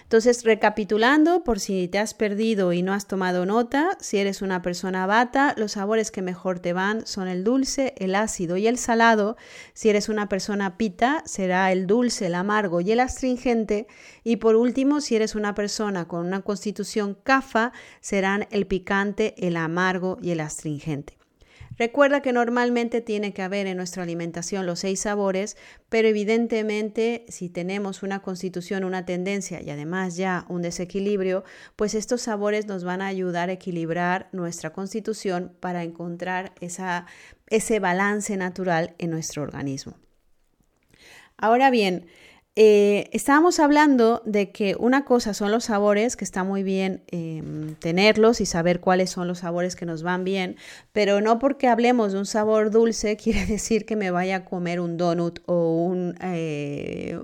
Entonces, 0.04 0.44
recapitulando, 0.44 1.44
por 1.44 1.60
si 1.60 1.88
te 1.88 2.00
has 2.00 2.14
perdido 2.14 2.74
y 2.74 2.82
no 2.82 2.94
has 2.94 3.08
tomado 3.08 3.46
nota, 3.46 3.98
si 4.00 4.18
eres 4.18 4.42
una 4.42 4.62
persona 4.62 5.06
bata, 5.06 5.54
los 5.58 5.74
sabores 5.74 6.12
que 6.12 6.22
mejor 6.22 6.60
te 6.60 6.74
van 6.74 7.06
son 7.08 7.28
el 7.28 7.44
dulce, 7.44 7.94
el 7.98 8.16
ácido 8.16 8.58
y 8.58 8.68
el 8.68 8.78
salado. 8.78 9.38
Si 9.74 9.90
eres 9.90 10.10
una 10.10 10.30
persona 10.30 10.78
pita, 10.78 11.24
será 11.26 11.72
el 11.72 11.88
dulce, 11.88 12.28
el 12.28 12.36
amargo 12.36 12.82
y 12.82 12.92
el 12.92 13.00
astringente. 13.00 13.88
Y 14.24 14.38
por 14.38 14.56
último, 14.56 15.02
si 15.02 15.16
eres 15.16 15.36
una 15.36 15.56
persona 15.56 16.08
con 16.08 16.26
una 16.26 16.42
constitución 16.42 17.18
cafa, 17.24 17.72
serán 18.02 18.48
el 18.52 18.68
picante, 18.68 19.36
el 19.38 19.58
amargo 19.58 20.18
y 20.22 20.32
el 20.32 20.42
astringente. 20.42 21.23
Recuerda 21.78 22.22
que 22.22 22.34
normalmente 22.34 23.02
tiene 23.02 23.34
que 23.34 23.42
haber 23.42 23.68
en 23.68 23.78
nuestra 23.78 24.04
alimentación 24.04 24.66
los 24.66 24.80
seis 24.80 25.02
sabores, 25.02 25.58
pero 25.90 26.08
evidentemente 26.08 27.26
si 27.30 27.50
tenemos 27.50 28.04
una 28.04 28.22
constitución, 28.22 28.84
una 28.84 29.06
tendencia 29.06 29.62
y 29.62 29.70
además 29.70 30.16
ya 30.16 30.46
un 30.50 30.62
desequilibrio, 30.62 31.44
pues 31.76 31.96
estos 31.96 32.22
sabores 32.22 32.68
nos 32.68 32.84
van 32.84 33.02
a 33.02 33.08
ayudar 33.08 33.50
a 33.50 33.54
equilibrar 33.54 34.30
nuestra 34.32 34.72
constitución 34.72 35.54
para 35.60 35.84
encontrar 35.84 36.54
esa, 36.62 37.08
ese 37.48 37.80
balance 37.80 38.38
natural 38.38 38.94
en 39.00 39.10
nuestro 39.10 39.42
organismo. 39.42 39.98
Ahora 41.38 41.72
bien, 41.72 42.06
eh, 42.56 43.10
estábamos 43.14 43.60
hablando 43.60 44.22
de 44.26 44.52
que 44.52 44.76
una 44.78 45.06
cosa 45.06 45.34
son 45.34 45.50
los 45.50 45.64
sabores, 45.64 46.16
que 46.16 46.24
está 46.24 46.44
muy 46.44 46.62
bien 46.62 47.02
em, 47.08 47.74
tenerlos 47.76 48.42
y 48.42 48.46
saber 48.46 48.80
cuáles 48.80 49.10
son 49.10 49.28
los 49.28 49.40
sabores 49.40 49.76
que 49.76 49.88
nos 49.88 50.04
van 50.04 50.24
bien, 50.24 50.58
pero 50.92 51.20
no 51.20 51.40
porque 51.40 51.68
hablemos 51.68 52.14
de 52.14 52.20
un 52.20 52.28
sabor 52.28 52.70
dulce 52.70 53.18
quiere 53.24 53.48
decir 53.48 53.88
que 53.88 53.96
me 53.96 54.12
vaya 54.12 54.36
a 54.36 54.46
comer 54.46 54.80
un 54.82 54.98
donut 54.98 55.40
o 55.48 55.96
eh, 56.22 57.20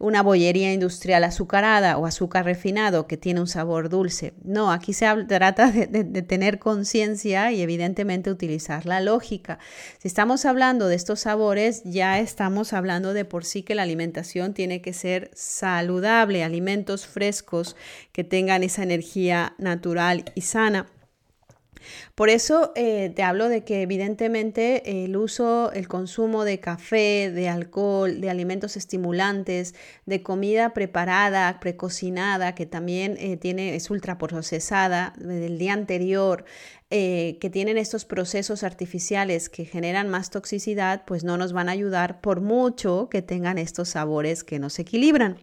una 0.00 0.24
bollería 0.24 0.72
industrial 0.72 1.22
azucarada 1.22 1.96
o 1.96 2.04
azúcar 2.04 2.44
refinado 2.44 3.06
que 3.06 3.16
tiene 3.16 3.40
un 3.40 3.46
sabor 3.46 3.88
dulce. 3.88 4.34
No, 4.42 4.72
aquí 4.72 4.92
se 4.92 5.06
trata 5.28 5.70
de, 5.70 5.86
de 5.86 6.22
tener 6.22 6.58
conciencia 6.58 7.52
y 7.52 7.62
evidentemente 7.62 8.28
utilizar 8.28 8.86
la 8.86 9.00
lógica. 9.00 9.60
Si 9.98 10.08
estamos 10.08 10.44
hablando 10.44 10.88
de 10.88 10.96
estos 10.96 11.20
sabores, 11.20 11.82
ya 11.84 12.18
estamos 12.18 12.72
hablando 12.72 13.14
de 13.14 13.24
por 13.24 13.44
sí 13.44 13.62
que 13.62 13.76
la 13.76 13.82
alimentación 13.82 14.52
tiene 14.52 14.63
tiene 14.64 14.80
que 14.80 14.94
ser 14.94 15.30
saludable, 15.34 16.42
alimentos 16.42 17.06
frescos 17.06 17.76
que 18.12 18.24
tengan 18.24 18.62
esa 18.62 18.82
energía 18.82 19.54
natural 19.58 20.24
y 20.34 20.40
sana. 20.40 20.86
Por 22.14 22.28
eso 22.28 22.72
eh, 22.76 23.12
te 23.14 23.22
hablo 23.22 23.48
de 23.48 23.64
que 23.64 23.82
evidentemente 23.82 25.04
el 25.04 25.16
uso, 25.16 25.72
el 25.72 25.88
consumo 25.88 26.44
de 26.44 26.60
café, 26.60 27.30
de 27.30 27.48
alcohol, 27.48 28.20
de 28.20 28.30
alimentos 28.30 28.76
estimulantes, 28.76 29.74
de 30.06 30.22
comida 30.22 30.74
preparada, 30.74 31.58
precocinada, 31.60 32.54
que 32.54 32.66
también 32.66 33.16
eh, 33.18 33.36
tiene, 33.36 33.74
es 33.74 33.90
ultraprocesada 33.90 35.14
del 35.18 35.58
día 35.58 35.72
anterior, 35.72 36.44
eh, 36.90 37.38
que 37.40 37.50
tienen 37.50 37.76
estos 37.76 38.04
procesos 38.04 38.62
artificiales 38.62 39.48
que 39.48 39.64
generan 39.64 40.08
más 40.08 40.30
toxicidad, 40.30 41.04
pues 41.04 41.24
no 41.24 41.36
nos 41.36 41.52
van 41.52 41.68
a 41.68 41.72
ayudar 41.72 42.20
por 42.20 42.40
mucho 42.40 43.08
que 43.10 43.22
tengan 43.22 43.58
estos 43.58 43.88
sabores 43.88 44.44
que 44.44 44.58
nos 44.58 44.78
equilibran. 44.78 45.38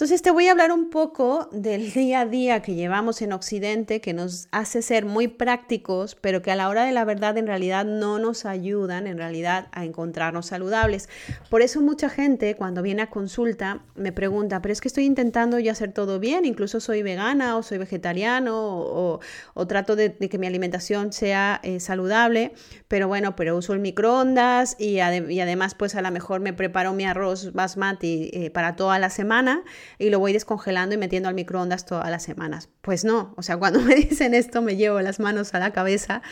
Entonces 0.00 0.22
te 0.22 0.30
voy 0.30 0.48
a 0.48 0.52
hablar 0.52 0.72
un 0.72 0.88
poco 0.88 1.50
del 1.52 1.92
día 1.92 2.20
a 2.20 2.24
día 2.24 2.62
que 2.62 2.74
llevamos 2.74 3.20
en 3.20 3.34
Occidente, 3.34 4.00
que 4.00 4.14
nos 4.14 4.48
hace 4.50 4.80
ser 4.80 5.04
muy 5.04 5.28
prácticos, 5.28 6.14
pero 6.14 6.40
que 6.40 6.50
a 6.50 6.56
la 6.56 6.70
hora 6.70 6.84
de 6.86 6.92
la 6.92 7.04
verdad 7.04 7.36
en 7.36 7.46
realidad 7.46 7.84
no 7.84 8.18
nos 8.18 8.46
ayudan 8.46 9.06
en 9.06 9.18
realidad 9.18 9.68
a 9.72 9.84
encontrarnos 9.84 10.46
saludables. 10.46 11.10
Por 11.50 11.60
eso 11.60 11.82
mucha 11.82 12.08
gente 12.08 12.54
cuando 12.54 12.80
viene 12.80 13.02
a 13.02 13.10
consulta 13.10 13.82
me 13.94 14.10
pregunta, 14.10 14.62
pero 14.62 14.72
es 14.72 14.80
que 14.80 14.88
estoy 14.88 15.04
intentando 15.04 15.58
yo 15.58 15.70
hacer 15.70 15.92
todo 15.92 16.18
bien, 16.18 16.46
incluso 16.46 16.80
soy 16.80 17.02
vegana 17.02 17.58
o 17.58 17.62
soy 17.62 17.76
vegetariano 17.76 18.56
o, 18.56 19.20
trato 19.68 19.96
de, 19.96 20.16
que 20.16 20.38
mi 20.38 20.46
alimentación 20.46 21.12
sea 21.12 21.60
eh, 21.62 21.78
saludable, 21.78 22.54
pero 22.88 23.06
bueno, 23.06 23.36
pero 23.36 23.54
uso 23.54 23.74
el 23.74 23.80
microondas 23.80 24.76
y, 24.78 25.00
además 25.00 25.74
pues 25.74 25.94
a 25.94 26.00
lo 26.00 26.10
mejor 26.10 26.40
me 26.40 26.54
preparo 26.54 26.94
mi 26.94 27.04
arroz 27.04 27.52
basmati 27.52 28.30
eh, 28.32 28.50
para 28.50 28.76
toda 28.76 28.98
la 28.98 29.10
semana 29.10 29.62
y 29.98 30.10
lo 30.10 30.18
voy 30.18 30.32
descongelando 30.32 30.94
y 30.94 30.98
metiendo 30.98 31.28
al 31.28 31.34
microondas 31.34 31.86
todas 31.86 32.10
las 32.10 32.22
semanas. 32.22 32.68
Pues 32.82 33.04
no, 33.04 33.34
o 33.36 33.42
sea, 33.42 33.58
cuando 33.58 33.80
me 33.82 33.94
dicen 33.94 34.34
esto 34.34 34.62
me 34.62 34.76
llevo 34.76 35.00
las 35.00 35.20
manos 35.20 35.52
a 35.54 35.58
la 35.58 35.72
cabeza 35.72 36.22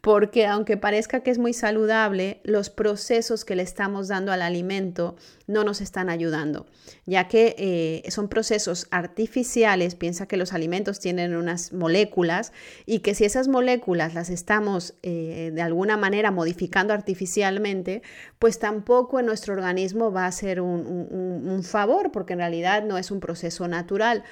porque 0.00 0.46
aunque 0.46 0.76
parezca 0.76 1.20
que 1.20 1.30
es 1.30 1.38
muy 1.38 1.52
saludable, 1.52 2.40
los 2.44 2.70
procesos 2.70 3.44
que 3.44 3.56
le 3.56 3.62
estamos 3.62 4.08
dando 4.08 4.32
al 4.32 4.40
alimento 4.40 5.16
no 5.46 5.64
nos 5.64 5.80
están 5.80 6.08
ayudando, 6.10 6.66
ya 7.06 7.28
que 7.28 7.54
eh, 7.58 8.10
son 8.10 8.28
procesos 8.28 8.86
artificiales, 8.90 9.94
piensa 9.94 10.26
que 10.26 10.36
los 10.36 10.52
alimentos 10.52 11.00
tienen 11.00 11.34
unas 11.34 11.72
moléculas 11.72 12.52
y 12.86 13.00
que 13.00 13.14
si 13.14 13.24
esas 13.24 13.48
moléculas 13.48 14.14
las 14.14 14.30
estamos 14.30 14.94
eh, 15.02 15.50
de 15.54 15.62
alguna 15.62 15.96
manera 15.96 16.30
modificando 16.30 16.92
artificialmente, 16.92 18.02
pues 18.38 18.58
tampoco 18.58 19.20
en 19.20 19.26
nuestro 19.26 19.54
organismo 19.54 20.12
va 20.12 20.26
a 20.26 20.32
ser 20.32 20.60
un 20.60 21.62
favor, 21.64 22.12
porque 22.12 22.34
en 22.34 22.40
realidad 22.40 22.84
no 22.84 22.98
es 22.98 23.10
un 23.10 23.20
proceso 23.20 23.68
natural. 23.68 24.24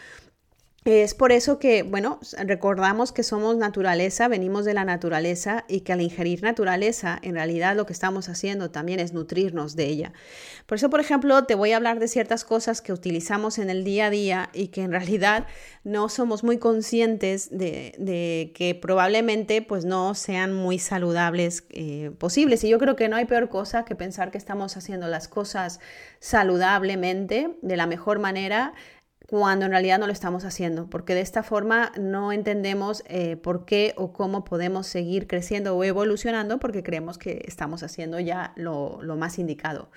Es 0.87 1.15
por 1.15 1.33
eso 1.33 1.59
que, 1.59 1.83
bueno, 1.83 2.21
recordamos 2.45 3.11
que 3.11 3.25
somos 3.25 3.57
naturaleza, 3.57 4.29
venimos 4.29 4.65
de 4.65 4.73
la 4.73 4.85
naturaleza 4.85 5.65
y 5.67 5.81
que 5.81 5.93
al 5.93 6.01
ingerir 6.01 6.45
naturaleza, 6.45 7.19
en 7.23 7.35
realidad 7.35 7.75
lo 7.75 7.87
que 7.87 7.93
estamos 7.93 8.29
haciendo 8.29 8.71
también 8.71 9.01
es 9.01 9.13
nutrirnos 9.13 9.75
de 9.75 9.87
ella. 9.87 10.13
Por 10.65 10.79
eso, 10.79 10.89
por 10.89 11.01
ejemplo, 11.01 11.43
te 11.43 11.57
voy 11.57 11.73
a 11.73 11.79
hablar 11.79 11.99
de 11.99 12.07
ciertas 12.07 12.45
cosas 12.45 12.83
que 12.83 12.93
utilizamos 12.93 13.59
en 13.59 13.69
el 13.69 13.83
día 13.83 14.07
a 14.07 14.11
día 14.11 14.51
y 14.53 14.69
que 14.69 14.83
en 14.83 14.93
realidad 14.93 15.49
no 15.83 16.09
somos 16.09 16.45
muy 16.45 16.59
conscientes 16.59 17.49
de, 17.51 18.53
que 18.55 18.79
probablemente 18.81 19.63
pues 19.63 19.85
no 19.85 20.15
sean 20.15 20.55
muy 20.55 20.79
saludables 20.79 21.65
eh, 21.71 22.13
posibles. 22.17 22.63
Y 22.63 22.69
yo 22.69 22.79
creo 22.79 22.95
que 22.95 23.09
no 23.09 23.17
hay 23.17 23.25
peor 23.25 23.49
cosa 23.49 23.85
que 23.85 23.97
pensar 23.97 24.31
que 24.31 24.39
estamos 24.39 24.77
haciendo 24.77 25.09
las 25.09 25.27
cosas 25.27 25.81
saludablemente, 26.21 27.57
de 27.61 27.77
la 27.77 27.87
mejor 27.87 28.21
manera, 28.21 28.73
cuando 29.27 29.65
en 29.65 29.73
realidad 29.73 29.99
no 29.99 30.07
lo 30.07 30.13
estamos 30.13 30.45
haciendo, 30.45 30.89
porque 30.89 31.15
de 31.15 31.21
esta 31.21 31.43
forma 31.43 31.93
no 31.99 32.33
entendemos 32.33 33.03
eh, 33.07 33.37
por 33.37 33.65
qué 33.65 33.93
o 33.97 34.13
cómo 34.13 34.45
podemos 34.45 34.87
seguir 34.87 35.27
creciendo 35.27 35.77
o 35.77 35.83
evolucionando, 35.85 36.59
porque 36.59 36.83
creemos 36.83 37.19
que 37.19 37.43
estamos 37.47 37.83
haciendo 37.83 38.21
ya 38.21 38.53
lo, 38.57 39.01
más 39.17 39.39
indicado. 39.39 39.89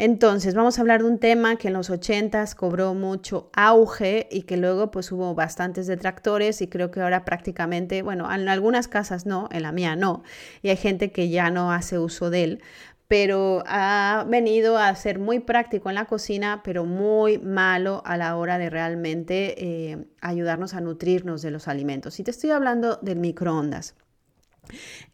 Entonces, 0.00 0.54
vamos 0.54 0.78
a 0.78 0.80
hablar 0.80 1.02
de 1.02 1.08
un 1.08 1.18
tema 1.18 1.56
que 1.56 1.68
en 1.68 1.74
los 1.74 1.90
80s 1.90 2.54
cobró 2.54 2.94
mucho 2.94 3.50
auge 3.52 4.28
y 4.30 4.42
que 4.42 4.56
luego 4.56 4.92
pues 4.92 5.10
hubo 5.10 5.34
bastantes 5.34 5.88
detractores 5.88 6.62
y 6.62 6.68
creo 6.68 6.92
que 6.92 7.00
ahora 7.00 7.24
prácticamente, 7.24 8.02
bueno, 8.02 8.32
en 8.32 8.48
algunas 8.48 8.86
casas 8.86 9.26
no, 9.26 9.48
en 9.50 9.62
la 9.62 9.72
mía 9.72 9.96
no, 9.96 10.22
y 10.62 10.68
hay 10.68 10.76
gente 10.76 11.10
que 11.10 11.30
ya 11.30 11.50
no 11.50 11.72
hace 11.72 11.98
uso 11.98 12.30
de 12.30 12.44
él, 12.44 12.62
pero 13.08 13.64
ha 13.66 14.26
venido 14.28 14.76
a 14.76 14.94
ser 14.94 15.18
muy 15.18 15.40
práctico 15.40 15.88
en 15.88 15.94
la 15.94 16.04
cocina, 16.04 16.60
pero 16.62 16.84
muy 16.84 17.38
malo 17.38 18.02
a 18.04 18.18
la 18.18 18.36
hora 18.36 18.58
de 18.58 18.68
realmente 18.68 19.64
eh, 19.64 20.06
ayudarnos 20.20 20.74
a 20.74 20.82
nutrirnos 20.82 21.40
de 21.40 21.50
los 21.50 21.68
alimentos. 21.68 22.20
Y 22.20 22.24
te 22.24 22.30
estoy 22.30 22.50
hablando 22.50 22.98
del 23.00 23.18
microondas. 23.18 23.94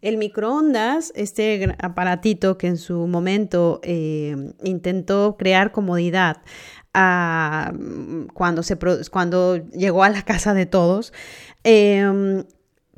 El 0.02 0.16
microondas, 0.16 1.12
este 1.14 1.76
aparatito 1.78 2.58
que 2.58 2.66
en 2.66 2.76
su 2.76 3.06
momento 3.06 3.78
eh, 3.84 4.52
intentó 4.64 5.36
crear 5.38 5.70
comodidad 5.70 6.38
cuando, 6.92 8.62
se, 8.62 8.78
cuando 9.10 9.56
llegó 9.56 10.04
a 10.04 10.10
la 10.10 10.22
casa 10.22 10.54
de 10.54 10.66
todos, 10.66 11.12
em, 11.64 12.44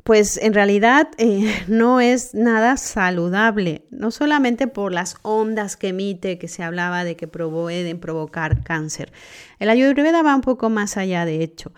pues 0.07 0.37
en 0.37 0.53
realidad 0.53 1.09
eh, 1.17 1.53
no 1.67 1.99
es 1.99 2.33
nada 2.33 2.77
saludable, 2.77 3.81
no 3.91 4.09
solamente 4.09 4.67
por 4.67 4.93
las 4.93 5.17
ondas 5.21 5.75
que 5.75 5.89
emite, 5.89 6.37
que 6.37 6.47
se 6.47 6.63
hablaba 6.63 7.03
de 7.03 7.17
que 7.17 7.27
pueden 7.27 7.99
provocar 7.99 8.63
cáncer. 8.63 9.11
El 9.59 9.69
ayurveda 9.69 10.23
va 10.23 10.33
un 10.33 10.39
poco 10.39 10.69
más 10.69 10.95
allá, 10.95 11.25
de 11.25 11.43
hecho, 11.43 11.73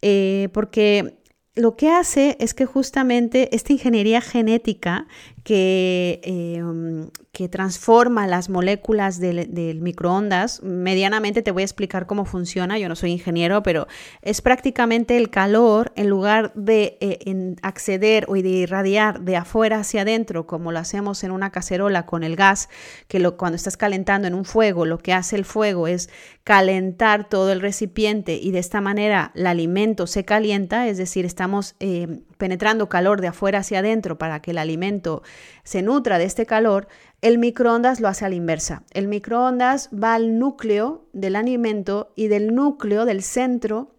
eh, 0.00 0.48
porque 0.54 1.18
lo 1.54 1.76
que 1.76 1.90
hace 1.90 2.38
es 2.40 2.54
que 2.54 2.64
justamente 2.64 3.54
esta 3.54 3.74
ingeniería 3.74 4.22
genética 4.22 5.06
que, 5.44 6.20
em, 6.24 7.10
que 7.32 7.48
transforma 7.50 8.26
las 8.26 8.48
moléculas 8.48 9.20
del, 9.20 9.80
microondas. 9.80 10.62
Medianamente 10.62 11.42
te 11.42 11.50
voy 11.50 11.62
a 11.62 11.66
explicar 11.66 12.06
cómo 12.06 12.24
funciona, 12.24 12.78
yo 12.78 12.88
no 12.88 12.96
soy 12.96 13.10
ingeniero, 13.10 13.62
pero 13.62 13.86
es 14.22 14.40
prácticamente 14.40 15.18
el 15.18 15.28
calor, 15.28 15.92
en 15.96 16.08
lugar 16.08 16.52
de 16.54 16.96
eh, 17.00 17.56
acceder 17.60 18.24
o 18.28 18.34
de 18.34 18.48
irradiar 18.48 19.20
de 19.20 19.36
afuera 19.36 19.80
hacia 19.80 20.02
adentro, 20.02 20.46
como 20.46 20.72
lo 20.72 20.78
hacemos 20.78 21.22
en 21.24 21.30
una 21.30 21.50
cacerola 21.50 22.06
con 22.06 22.24
el 22.24 22.36
gas, 22.36 22.70
que 23.06 23.18
lo, 23.18 23.36
cuando 23.36 23.56
estás 23.56 23.76
calentando 23.76 24.26
en 24.26 24.34
un 24.34 24.46
fuego, 24.46 24.86
lo 24.86 24.98
que 24.98 25.12
hace 25.12 25.36
el 25.36 25.44
fuego 25.44 25.88
es 25.88 26.08
calentar 26.42 27.28
todo 27.28 27.52
el 27.52 27.60
recipiente 27.60 28.38
y 28.40 28.50
de 28.50 28.60
esta 28.60 28.80
manera 28.80 29.32
el 29.34 29.46
alimento 29.46 30.06
se 30.06 30.24
calienta, 30.24 30.88
es 30.88 30.96
decir, 30.96 31.26
estamos 31.26 31.74
eh, 31.80 32.20
penetrando 32.44 32.90
calor 32.90 33.22
de 33.22 33.28
afuera 33.28 33.60
hacia 33.60 33.78
adentro 33.78 34.18
para 34.18 34.42
que 34.42 34.50
el 34.50 34.58
alimento 34.58 35.22
se 35.62 35.80
nutra 35.80 36.18
de 36.18 36.24
este 36.24 36.44
calor, 36.44 36.88
el 37.22 37.38
microondas 37.38 38.00
lo 38.00 38.08
hace 38.08 38.26
a 38.26 38.28
la 38.28 38.34
inversa. 38.34 38.82
El 38.92 39.08
microondas 39.08 39.88
va 39.88 40.12
al 40.12 40.38
núcleo 40.38 41.06
del 41.14 41.36
alimento 41.36 42.12
y 42.14 42.28
del 42.28 42.54
núcleo 42.54 43.06
del 43.06 43.22
centro 43.22 43.94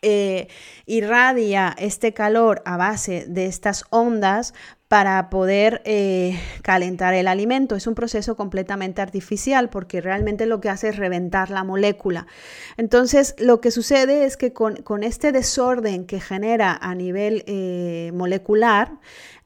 eh, 0.00 0.46
irradia 0.86 1.74
este 1.76 2.14
calor 2.14 2.62
a 2.66 2.76
base 2.76 3.24
de 3.26 3.46
estas 3.46 3.84
ondas 3.90 4.54
para 4.92 5.30
poder 5.30 5.80
eh, 5.86 6.38
calentar 6.60 7.14
el 7.14 7.26
alimento. 7.26 7.76
Es 7.76 7.86
un 7.86 7.94
proceso 7.94 8.36
completamente 8.36 9.00
artificial 9.00 9.70
porque 9.70 10.02
realmente 10.02 10.44
lo 10.44 10.60
que 10.60 10.68
hace 10.68 10.90
es 10.90 10.96
reventar 10.96 11.48
la 11.48 11.64
molécula. 11.64 12.26
Entonces, 12.76 13.34
lo 13.38 13.62
que 13.62 13.70
sucede 13.70 14.26
es 14.26 14.36
que 14.36 14.52
con, 14.52 15.02
este 15.02 15.32
desorden 15.32 16.04
que 16.04 16.20
genera 16.20 16.78
a 16.78 16.94
nivel 16.94 17.42
eh, 17.46 18.10
molecular, 18.12 18.98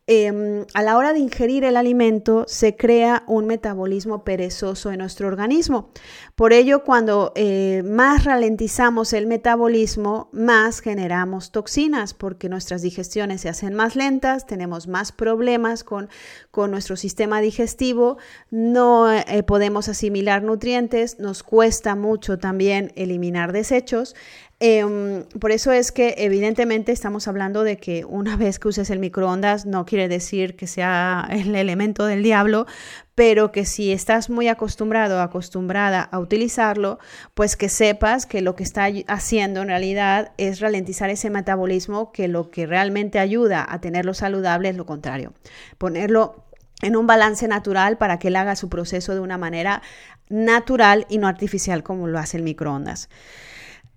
Em, 0.09 0.65
a 0.73 0.85
la 0.85 0.97
hora 0.97 1.13
de 1.13 1.19
ingerir 1.19 1.65
el 1.65 1.77
alimento 1.77 2.45
se 2.47 2.77
crea 2.77 3.25
un 3.27 3.45
metabolismo 3.47 4.23
perezoso 4.23 4.93
en 4.93 4.99
nuestro 4.99 5.27
organismo. 5.27 5.91
Por 6.37 6.53
ello, 6.53 6.85
cuando 6.85 7.33
eh, 7.35 7.83
más 7.85 8.23
ralentizamos 8.23 9.13
el 9.13 9.27
metabolismo, 9.27 10.29
más 10.31 10.79
generamos 10.79 11.51
toxinas, 11.51 12.15
porque 12.15 12.49
nuestras 12.49 12.83
digestiones 12.83 13.41
se 13.41 13.49
hacen 13.49 13.75
más 13.75 13.97
lentas, 13.97 14.47
tenemos 14.47 14.87
más 14.87 15.11
problemas 15.11 15.83
con, 15.83 16.09
con 16.53 16.71
nuestro 16.71 16.95
sistema 16.95 17.41
digestivo, 17.41 18.17
no 18.49 19.13
eh, 19.13 19.43
podemos 19.43 19.89
asimilar 19.89 20.41
nutrientes, 20.45 21.19
nos 21.19 21.43
cuesta 21.43 21.97
mucho 21.97 22.39
también 22.39 22.93
eliminar 22.95 23.51
desechos. 23.51 24.15
Em, 24.59 25.25
por 25.39 25.53
eso 25.53 25.71
es 25.71 25.93
que 25.93 26.15
evidentemente 26.17 26.91
estamos 26.91 27.29
hablando 27.29 27.63
de 27.63 27.77
que 27.77 28.07
una 28.07 28.37
vez 28.39 28.59
que 28.59 28.69
uses 28.69 28.89
el 28.89 28.99
microondas 28.99 29.67
no 29.67 29.85
quiere 29.85 30.09
decir 30.09 30.57
que 30.57 30.67
sea 30.67 31.29
el 31.31 31.55
elemento 31.55 32.07
del 32.07 32.23
diablo, 32.23 32.67
pero 33.15 33.53
que 33.53 33.67
si 33.67 33.93
estás 33.93 34.31
muy 34.31 34.49
acostumbrado, 34.49 35.21
acostumbrada 35.21 36.03
a 36.03 36.19
utilizarlo, 36.19 36.99
pues 37.35 37.57
que 37.57 37.69
sepas 37.69 38.25
que 38.25 38.41
lo 38.41 38.55
que 38.55 38.63
está 38.63 38.89
haciendo 39.09 39.61
en 39.61 39.69
realidad 39.69 40.33
es 40.39 40.61
ralentizar 40.61 41.11
ese 41.11 41.29
metabolismo, 41.29 42.11
que 42.13 42.27
lo 42.27 42.51
que 42.51 42.67
realmente 42.67 43.19
ayuda 43.19 43.67
a 43.69 43.81
tenerlo 43.81 44.15
saludable 44.15 44.71
es 44.71 44.77
lo 44.77 44.87
contrario, 44.87 45.35
ponerlo 45.77 46.45
en 46.83 46.97
un 46.97 47.07
balance 47.07 47.47
natural 47.49 47.99
para 47.99 48.19
que 48.19 48.29
él 48.29 48.37
haga 48.37 48.57
su 48.57 48.69
proceso 48.69 49.15
de 49.15 49.21
una 49.21 49.39
manera 49.39 49.83
natural 50.29 51.07
y 51.09 51.19
no 51.19 51.29
artificial 51.29 51.83
como 51.83 52.07
lo 52.07 52.19
hace 52.19 52.39
el 52.39 52.43
microondas. 52.43 53.09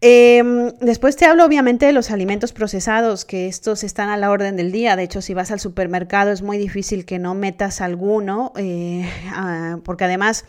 Em, 0.01 0.71
después 0.79 1.17
te 1.17 1.25
hablo 1.25 1.43
obviamente 1.45 1.85
de 1.85 1.91
los 1.91 2.09
alimentos 2.09 2.53
procesados, 2.53 3.25
que 3.25 3.47
estos 3.47 3.83
están 3.83 4.07
a 4.09 4.15
la 4.15 4.31
orden 4.31 4.55
del 4.55 4.71
día. 4.71 4.95
De 4.95 5.03
hecho, 5.03 5.21
si 5.21 5.33
vas 5.33 5.51
al 5.51 5.59
supermercado 5.59 6.31
es 6.31 6.41
muy 6.41 6.57
difícil 6.57 7.05
que 7.05 7.19
no 7.19 7.35
metas 7.35 7.81
alguno, 7.81 8.53
eh, 8.55 9.09
ah, 9.33 9.79
porque 9.83 10.05
además 10.05 10.45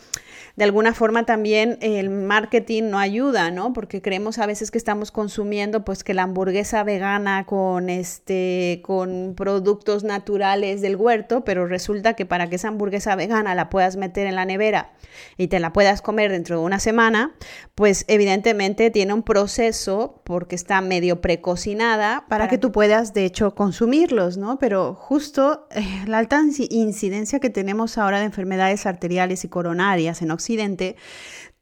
de 0.60 0.64
alguna 0.64 0.92
forma 0.92 1.24
también 1.24 1.78
el 1.80 2.10
marketing 2.10 2.90
no 2.90 2.98
ayuda, 2.98 3.50
¿no? 3.50 3.72
Porque 3.72 4.02
creemos 4.02 4.36
a 4.36 4.44
veces 4.44 4.70
que 4.70 4.76
estamos 4.76 5.10
consumiendo 5.10 5.86
pues 5.86 6.04
que 6.04 6.12
la 6.12 6.24
hamburguesa 6.24 6.84
vegana 6.84 7.46
con 7.46 7.88
este 7.88 8.82
con 8.84 9.32
productos 9.34 10.04
naturales 10.04 10.82
del 10.82 10.96
huerto, 10.96 11.44
pero 11.46 11.66
resulta 11.66 12.12
que 12.12 12.26
para 12.26 12.50
que 12.50 12.56
esa 12.56 12.68
hamburguesa 12.68 13.16
vegana 13.16 13.54
la 13.54 13.70
puedas 13.70 13.96
meter 13.96 14.26
en 14.26 14.34
la 14.34 14.44
nevera 14.44 14.92
y 15.38 15.48
te 15.48 15.60
la 15.60 15.72
puedas 15.72 16.02
comer 16.02 16.30
dentro 16.30 16.58
de 16.58 16.66
una 16.66 16.78
semana, 16.78 17.34
pues 17.74 18.04
evidentemente 18.06 18.90
tiene 18.90 19.14
un 19.14 19.22
proceso 19.22 20.20
porque 20.24 20.56
está 20.56 20.82
medio 20.82 21.22
precocinada 21.22 22.26
para, 22.28 22.48
que 22.48 22.58
tú 22.58 22.70
puedas 22.70 23.14
de 23.14 23.24
hecho 23.24 23.54
consumirlos, 23.54 24.36
¿no? 24.36 24.58
Pero 24.58 24.94
justo 24.94 25.66
eh, 25.70 26.04
la 26.06 26.18
alta 26.18 26.42
incidencia 26.68 27.40
que 27.40 27.48
tenemos 27.48 27.96
ahora 27.96 28.18
de 28.18 28.26
enfermedades 28.26 28.84
arteriales 28.84 29.42
y 29.44 29.48
coronarias 29.48 30.20
en 30.20 30.30
Occidente 30.32 30.49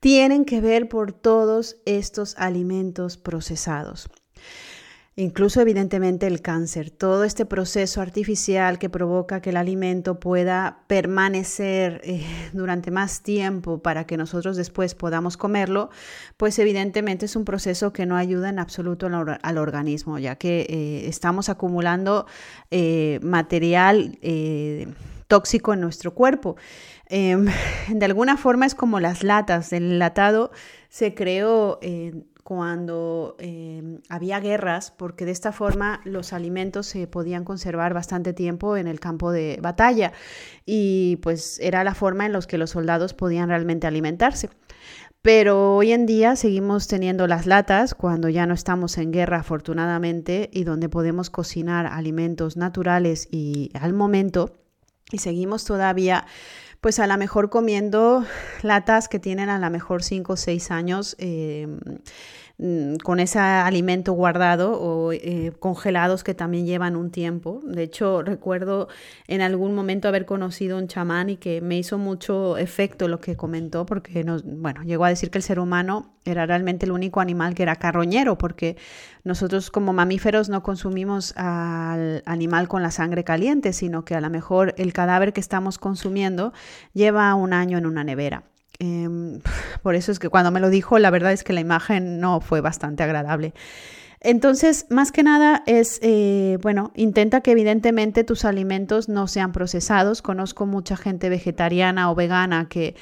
tienen 0.00 0.44
que 0.44 0.60
ver 0.60 0.88
por 0.88 1.12
todos 1.12 1.76
estos 1.84 2.36
alimentos 2.38 3.16
procesados. 3.16 4.08
Incluso 5.20 5.60
evidentemente 5.60 6.28
el 6.28 6.42
cáncer, 6.42 6.90
todo 6.90 7.24
este 7.24 7.44
proceso 7.44 8.00
artificial 8.00 8.78
que 8.78 8.88
provoca 8.88 9.40
que 9.40 9.50
el 9.50 9.56
alimento 9.56 10.20
pueda 10.20 10.84
permanecer 10.86 12.00
eh, 12.04 12.24
durante 12.52 12.92
más 12.92 13.24
tiempo 13.24 13.82
para 13.82 14.06
que 14.06 14.16
nosotros 14.16 14.56
después 14.56 14.94
podamos 14.94 15.36
comerlo, 15.36 15.90
pues 16.36 16.56
evidentemente 16.60 17.26
es 17.26 17.34
un 17.34 17.44
proceso 17.44 17.92
que 17.92 18.06
no 18.06 18.16
ayuda 18.16 18.48
en 18.48 18.60
absoluto 18.60 19.08
al, 19.08 19.58
organismo, 19.58 20.20
ya 20.20 20.36
que 20.36 20.60
eh, 20.68 21.08
estamos 21.08 21.48
acumulando 21.48 22.26
eh, 22.70 23.18
material 23.20 24.20
tóxico 25.26 25.74
en 25.74 25.80
nuestro 25.80 26.14
cuerpo. 26.14 26.56
Em, 27.08 27.46
de 27.88 28.04
alguna 28.04 28.36
forma 28.36 28.66
es 28.66 28.74
como 28.74 29.00
las 29.00 29.22
latas. 29.22 29.72
El 29.72 29.92
enlatado 29.92 30.50
se 30.88 31.14
creó 31.14 31.78
eh, 31.82 32.24
cuando 32.44 33.36
em, 33.38 34.00
había 34.08 34.40
guerras, 34.40 34.90
porque 34.90 35.24
de 35.26 35.32
esta 35.32 35.52
forma 35.52 36.00
los 36.04 36.32
alimentos 36.32 36.86
se 36.86 37.06
podían 37.06 37.44
conservar 37.44 37.92
bastante 37.92 38.32
tiempo 38.32 38.76
en 38.76 38.86
el 38.86 39.00
campo 39.00 39.32
de 39.32 39.58
batalla 39.60 40.12
y 40.64 41.16
pues 41.16 41.58
era 41.60 41.84
la 41.84 41.94
forma 41.94 42.24
en 42.24 42.32
la 42.32 42.40
que 42.40 42.56
los 42.56 42.70
soldados 42.70 43.12
podían 43.12 43.48
realmente 43.48 43.86
alimentarse. 43.86 44.48
Pero 45.20 45.76
hoy 45.76 45.92
en 45.92 46.06
día 46.06 46.36
seguimos 46.36 46.86
teniendo 46.88 47.26
las 47.26 47.44
latas 47.44 47.94
cuando 47.94 48.28
ya 48.30 48.46
no 48.46 48.54
estamos 48.54 48.96
en 48.96 49.12
guerra 49.12 49.40
afortunadamente 49.40 50.48
y 50.52 50.64
donde 50.64 50.88
podemos 50.88 51.28
cocinar 51.28 51.86
alimentos 51.86 52.56
naturales 52.56 53.28
y 53.30 53.70
al 53.74 53.92
momento 53.92 54.54
y 55.10 55.18
seguimos 55.18 55.64
todavía 55.64 56.26
pues 56.80 56.98
a 56.98 57.06
lo 57.06 57.16
mejor 57.18 57.50
comiendo 57.50 58.24
latas 58.62 59.08
que 59.08 59.18
tienen 59.18 59.48
a 59.48 59.58
lo 59.58 59.70
mejor 59.70 60.02
5 60.02 60.32
o 60.32 60.36
6 60.36 60.70
años 60.70 61.16
eh, 61.18 61.66
con 63.04 63.20
ese 63.20 63.38
alimento 63.38 64.12
guardado 64.14 64.72
o 64.80 65.12
eh, 65.12 65.52
congelados 65.60 66.24
que 66.24 66.34
también 66.34 66.66
llevan 66.66 66.96
un 66.96 67.12
tiempo. 67.12 67.60
De 67.62 67.84
hecho, 67.84 68.22
recuerdo 68.22 68.88
en 69.28 69.42
algún 69.42 69.76
momento 69.76 70.08
haber 70.08 70.26
conocido 70.26 70.76
un 70.76 70.88
chamán 70.88 71.30
y 71.30 71.36
que 71.36 71.60
me 71.60 71.78
hizo 71.78 71.98
mucho 71.98 72.56
efecto 72.56 73.06
lo 73.06 73.20
que 73.20 73.36
comentó, 73.36 73.86
porque 73.86 74.24
nos, 74.24 74.42
bueno, 74.42 74.82
llegó 74.82 75.04
a 75.04 75.08
decir 75.08 75.30
que 75.30 75.38
el 75.38 75.44
ser 75.44 75.60
humano 75.60 76.14
era 76.24 76.46
realmente 76.46 76.84
el 76.84 76.90
único 76.90 77.20
animal 77.20 77.54
que 77.54 77.62
era 77.62 77.76
carroñero, 77.76 78.36
porque 78.38 78.76
nosotros 79.22 79.70
como 79.70 79.92
mamíferos 79.92 80.48
no 80.48 80.64
consumimos 80.64 81.34
al 81.36 82.24
animal 82.26 82.66
con 82.66 82.82
la 82.82 82.90
sangre 82.90 83.22
caliente, 83.22 83.72
sino 83.72 84.04
que 84.04 84.16
a 84.16 84.20
lo 84.20 84.30
mejor 84.30 84.74
el 84.78 84.92
cadáver 84.92 85.32
que 85.32 85.40
estamos 85.40 85.78
consumiendo 85.78 86.52
lleva 86.92 87.32
un 87.36 87.52
año 87.52 87.78
en 87.78 87.86
una 87.86 88.02
nevera. 88.02 88.42
Em, 88.78 89.40
por 89.82 89.94
eso 89.94 90.12
es 90.12 90.18
que 90.18 90.28
cuando 90.28 90.50
me 90.50 90.60
lo 90.60 90.70
dijo, 90.70 90.98
la 90.98 91.10
verdad 91.10 91.32
es 91.32 91.44
que 91.44 91.52
la 91.52 91.60
imagen 91.60 92.20
no 92.20 92.40
fue 92.40 92.60
bastante 92.60 93.02
agradable. 93.02 93.54
Entonces, 94.20 94.86
más 94.90 95.12
que 95.12 95.22
nada 95.22 95.62
es, 95.66 96.00
eh, 96.02 96.58
bueno, 96.60 96.92
intenta 96.96 97.40
que 97.40 97.52
evidentemente 97.52 98.24
tus 98.24 98.44
alimentos 98.44 99.08
no 99.08 99.28
sean 99.28 99.52
procesados. 99.52 100.22
Conozco 100.22 100.66
mucha 100.66 100.96
gente 100.96 101.28
vegetariana 101.28 102.10
o 102.10 102.16
vegana 102.16 102.68
que 102.68 102.96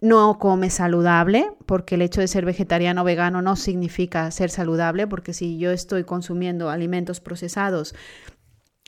no 0.00 0.38
come 0.38 0.70
saludable, 0.70 1.52
porque 1.66 1.94
el 1.94 2.02
hecho 2.02 2.20
de 2.20 2.26
ser 2.26 2.44
vegetariano 2.44 3.02
o 3.02 3.04
vegano 3.04 3.42
no 3.42 3.54
significa 3.54 4.30
ser 4.30 4.50
saludable, 4.50 5.06
porque 5.06 5.34
si 5.34 5.58
yo 5.58 5.70
estoy 5.70 6.04
consumiendo 6.04 6.70
alimentos 6.70 7.20
procesados 7.20 7.94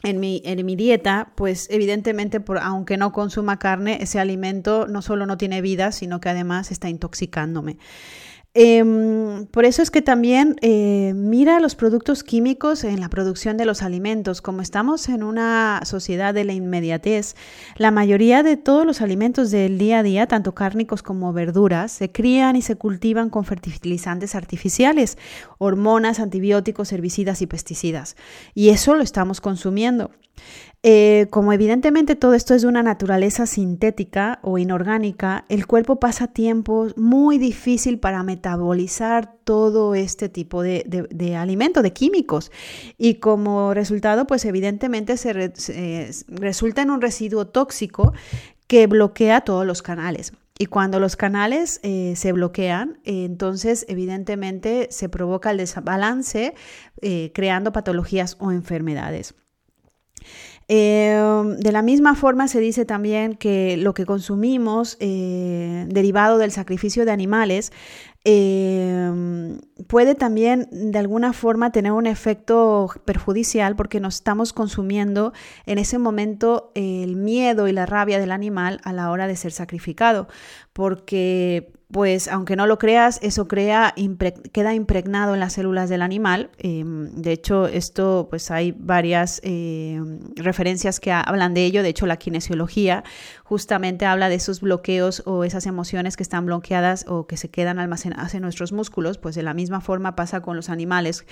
en 0.04 0.20
mi, 0.20 0.42
en 0.44 0.64
mi 0.64 0.76
dieta, 0.76 1.32
pues 1.34 1.66
evidentemente, 1.70 2.38
por, 2.38 2.58
aunque 2.58 2.96
no 2.96 3.12
consuma 3.12 3.58
carne, 3.58 3.98
ese 4.00 4.20
alimento 4.20 4.86
no 4.86 5.02
solo 5.02 5.26
no 5.26 5.36
tiene 5.38 5.60
vida, 5.62 5.90
sino 5.92 6.20
que 6.20 6.28
además 6.28 6.70
está 6.70 6.88
intoxicándome. 6.88 7.78
Em, 8.56 9.46
por 9.46 9.64
eso 9.64 9.82
es 9.82 9.90
que 9.90 10.00
también 10.00 10.54
eh, 10.62 11.12
mira 11.16 11.58
los 11.58 11.74
productos 11.74 12.22
químicos 12.22 12.84
en 12.84 13.00
la 13.00 13.08
producción 13.08 13.56
de 13.56 13.64
los 13.64 13.82
alimentos. 13.82 14.40
Como 14.40 14.62
estamos 14.62 15.08
en 15.08 15.24
una 15.24 15.80
sociedad 15.84 16.32
de 16.32 16.44
la 16.44 16.52
inmediatez, 16.52 17.34
la 17.76 17.90
mayoría 17.90 18.44
de 18.44 18.56
todos 18.56 18.86
los 18.86 19.00
alimentos 19.00 19.50
del 19.50 19.76
día 19.76 19.98
a 19.98 20.02
día, 20.04 20.28
tanto 20.28 20.54
cárnicos 20.54 21.02
como 21.02 21.32
verduras, 21.32 21.90
se 21.90 22.12
crían 22.12 22.54
y 22.54 22.62
se 22.62 22.76
cultivan 22.76 23.28
con 23.28 23.44
fertilizantes 23.44 24.36
artificiales, 24.36 25.18
hormonas, 25.58 26.20
antibióticos, 26.20 26.92
herbicidas 26.92 27.42
y 27.42 27.48
pesticidas. 27.48 28.14
Y 28.54 28.68
eso 28.68 28.94
lo 28.94 29.02
estamos 29.02 29.40
consumiendo. 29.40 30.12
Eh, 30.86 31.28
como 31.30 31.54
evidentemente 31.54 32.14
todo 32.14 32.34
esto 32.34 32.52
es 32.52 32.60
de 32.60 32.68
una 32.68 32.82
naturaleza 32.82 33.46
sintética 33.46 34.38
o 34.42 34.58
inorgánica, 34.58 35.46
el 35.48 35.66
cuerpo 35.66 35.98
pasa 35.98 36.26
tiempo 36.26 36.88
muy 36.96 37.38
difícil 37.38 37.98
para 37.98 38.22
metabolizar 38.22 39.32
todo 39.44 39.94
este 39.94 40.28
tipo 40.28 40.62
de, 40.62 41.08
de, 41.10 41.36
alimento, 41.36 41.80
de 41.80 41.94
químicos. 41.94 42.52
Y 42.98 43.14
como 43.14 43.72
resultado, 43.72 44.26
pues 44.26 44.44
evidentemente 44.44 45.16
se, 45.16 45.32
resulta 46.28 46.82
en 46.82 46.90
un 46.90 47.00
residuo 47.00 47.46
tóxico 47.46 48.12
que 48.66 48.86
bloquea 48.86 49.40
todos 49.40 49.64
los 49.64 49.80
canales. 49.80 50.34
Y 50.58 50.66
cuando 50.66 51.00
los 51.00 51.16
canales 51.16 51.80
eh, 51.82 52.12
se 52.14 52.32
bloquean, 52.32 52.98
entonces 53.04 53.86
evidentemente 53.88 54.88
se 54.90 55.08
provoca 55.08 55.50
el 55.50 55.56
desbalance, 55.56 56.54
eh, 57.00 57.32
creando 57.34 57.72
patologías 57.72 58.36
o 58.38 58.52
enfermedades. 58.52 59.34
Em, 60.66 61.56
de 61.58 61.72
la 61.72 61.82
misma 61.82 62.14
forma 62.14 62.48
se 62.48 62.58
dice 62.58 62.86
también 62.86 63.34
que 63.34 63.76
lo 63.76 63.92
que 63.92 64.06
consumimos 64.06 64.96
eh, 64.98 65.84
derivado 65.88 66.38
del 66.38 66.52
sacrificio 66.52 67.04
de 67.04 67.10
animales 67.12 67.70
em, 68.24 69.58
puede 69.86 70.14
también 70.14 70.66
de 70.72 70.98
alguna 70.98 71.34
forma 71.34 71.70
tener 71.70 71.92
un 71.92 72.06
efecto 72.06 72.88
perjudicial 73.04 73.76
porque 73.76 74.00
nos 74.00 74.14
estamos 74.14 74.54
consumiendo 74.54 75.34
en 75.66 75.76
ese 75.76 75.98
momento 75.98 76.72
el 76.74 77.16
miedo 77.16 77.68
y 77.68 77.72
la 77.72 77.84
rabia 77.84 78.18
del 78.18 78.32
animal 78.32 78.80
a 78.84 78.94
la 78.94 79.10
hora 79.10 79.26
de 79.26 79.36
ser 79.36 79.52
sacrificado, 79.52 80.28
porque 80.72 81.73
pues 81.92 82.28
aunque 82.28 82.56
no 82.56 82.66
lo 82.66 82.78
creas, 82.78 83.18
eso 83.22 83.46
crea, 83.46 83.94
queda 84.52 84.74
impregnado 84.74 85.34
en 85.34 85.40
las 85.40 85.52
células 85.52 85.88
del 85.88 86.02
animal. 86.02 86.50
Em, 86.58 87.10
de 87.14 87.32
hecho, 87.32 87.66
esto, 87.66 88.26
pues 88.30 88.50
hay 88.50 88.72
varias 88.72 89.40
em, 89.44 90.20
referencias 90.34 90.98
que 90.98 91.12
hablan 91.12 91.54
de 91.54 91.64
ello. 91.64 91.82
De 91.82 91.90
hecho, 91.90 92.06
la 92.06 92.16
kinesiología 92.16 93.04
justamente 93.44 94.06
habla 94.06 94.28
de 94.28 94.36
esos 94.36 94.60
bloqueos 94.60 95.22
o 95.26 95.44
esas 95.44 95.66
emociones 95.66 96.16
que 96.16 96.22
están 96.22 96.46
bloqueadas 96.46 97.04
o 97.06 97.26
que 97.26 97.36
se 97.36 97.50
quedan 97.50 97.78
almacenadas 97.78 98.34
en 98.34 98.42
nuestros 98.42 98.72
músculos. 98.72 99.18
Pues 99.18 99.34
de 99.34 99.42
la 99.42 99.54
misma 99.54 99.80
forma 99.80 100.16
pasa 100.16 100.40
con 100.40 100.56
los 100.56 100.70
animales 100.70 101.26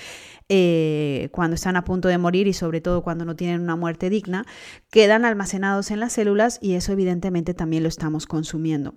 eh, 0.49 1.29
cuando 1.33 1.55
están 1.55 1.77
a 1.77 1.85
punto 1.85 2.09
de 2.09 2.19
morir 2.19 2.47
y 2.47 2.53
sobre 2.53 2.81
todo 2.81 3.03
cuando 3.03 3.25
no 3.25 3.37
tienen 3.37 3.63
una 3.63 3.77
muerte 3.77 4.11
digna, 4.11 4.47
quedan 4.91 5.25
almacenados 5.25 5.91
en 5.91 6.01
las 6.01 6.13
células 6.13 6.59
y 6.61 6.75
eso 6.75 6.93
evidentemente 6.93 7.55
también 7.55 7.83
lo 7.83 7.89
estamos 7.89 8.27
consumiendo. 8.27 8.95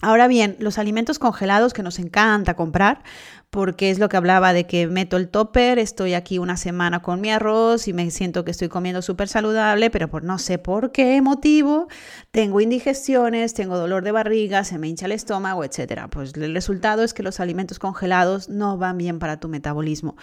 Ahora 0.00 0.28
bien, 0.28 0.56
los 0.60 0.78
alimentos 0.78 1.18
congelados 1.18 1.72
que 1.72 1.82
nos 1.82 1.98
encanta 1.98 2.54
comprar, 2.54 3.02
porque 3.50 3.90
es 3.90 3.98
lo 3.98 4.10
que 4.10 4.18
hablaba 4.18 4.52
de 4.52 4.66
que 4.66 4.86
meto 4.88 5.16
el 5.16 5.28
topper, 5.28 5.78
estoy 5.78 6.12
aquí 6.12 6.38
una 6.38 6.58
semana 6.58 7.00
con 7.00 7.22
mi 7.22 7.30
arroz 7.30 7.88
y 7.88 7.94
me 7.94 8.10
siento 8.10 8.44
que 8.44 8.50
estoy 8.50 8.68
comiendo 8.68 9.00
súper 9.00 9.26
saludable, 9.26 9.88
pero 9.88 10.08
por 10.08 10.22
no 10.22 10.38
sé 10.38 10.58
por 10.58 10.92
qué 10.92 11.22
motivo 11.22 11.88
tengo 12.30 12.60
indigestiones, 12.60 13.54
tengo 13.54 13.78
dolor 13.78 14.04
de 14.04 14.12
barriga, 14.12 14.64
se 14.64 14.76
me 14.76 14.86
hincha 14.88 15.06
el 15.06 15.12
estómago, 15.12 15.64
etc. 15.64 16.08
Pues 16.10 16.34
el 16.34 16.52
resultado 16.52 17.02
es 17.02 17.14
que 17.14 17.22
los 17.22 17.40
alimentos 17.40 17.78
congelados 17.78 18.50
no 18.50 18.76
van 18.76 18.98
bien 18.98 19.18
para 19.18 19.40
tu 19.40 19.48
metabolismo. 19.48 20.16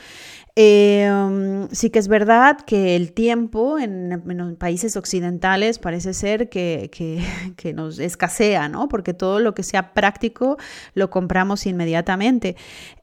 Em, 0.55 1.67
sí 1.71 1.89
que 1.89 1.99
es 1.99 2.07
verdad 2.07 2.59
que 2.61 2.95
el 2.95 3.11
tiempo 3.11 3.79
en, 3.79 4.21
los 4.23 4.53
países 4.57 4.95
occidentales 4.95 5.79
parece 5.79 6.13
ser 6.13 6.47
que, 6.49 6.91
que 7.57 7.73
nos 7.73 7.97
escasea, 7.97 8.69
¿no? 8.69 8.87
Porque 8.87 9.15
todo 9.15 9.39
lo 9.39 9.55
que 9.55 9.63
sea 9.63 9.93
práctico 9.93 10.57
lo 10.93 11.09
compramos 11.09 11.65
inmediatamente. 11.65 12.55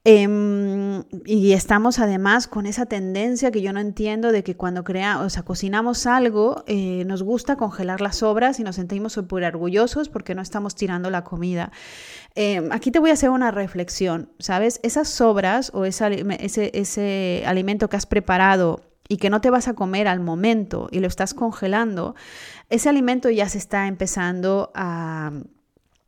Em, 0.05 1.05
y 1.25 1.53
estamos 1.53 2.01
además 2.01 2.49
con 2.49 2.67
esa 2.67 2.87
tendencia 2.87 3.53
que 3.53 3.63
yo 3.63 3.73
no 3.73 3.79
entiendo 3.79 4.33
de 4.33 4.43
que 4.43 4.57
cuando 4.57 4.83
crea, 4.83 5.21
o 5.21 5.31
sea, 5.31 5.45
cocinamos 5.45 6.07
algo, 6.07 6.65
eh, 6.67 7.05
nos 7.07 7.23
gusta 7.23 7.55
congelar 7.55 8.01
las 8.01 8.17
sobras 8.17 8.59
y 8.59 8.65
nos 8.65 8.75
sentimos 8.75 9.13
súper 9.13 9.45
orgullosos 9.45 10.09
porque 10.09 10.35
no 10.35 10.43
estamos 10.43 10.75
tirando 10.75 11.09
la 11.09 11.23
comida. 11.23 11.71
Em, 12.35 12.73
aquí 12.73 12.91
te 12.91 12.99
voy 12.99 13.11
a 13.11 13.13
hacer 13.13 13.31
una 13.31 13.53
reflexión, 13.53 14.33
¿sabes? 14.41 14.81
Esas 14.83 15.09
sobras 15.09 15.71
o 15.73 15.85
ese, 15.85 16.25
ese 16.75 17.45
alimento 17.47 17.89
que 17.89 17.97
has 17.97 18.07
preparado 18.07 18.81
y 19.09 19.19
que 19.19 19.31
no 19.31 19.41
te 19.41 19.51
vas 19.51 19.69
a 19.69 19.75
comer 19.75 20.09
al 20.09 20.19
momento 20.19 20.89
y 20.91 20.99
lo 20.99 21.07
estás 21.07 21.33
congelando, 21.33 22.17
ese 22.71 22.89
alimento 22.89 23.31
ya 23.31 23.49
se 23.49 23.59
está 23.59 23.87
empezando 23.87 24.73
a 24.75 25.33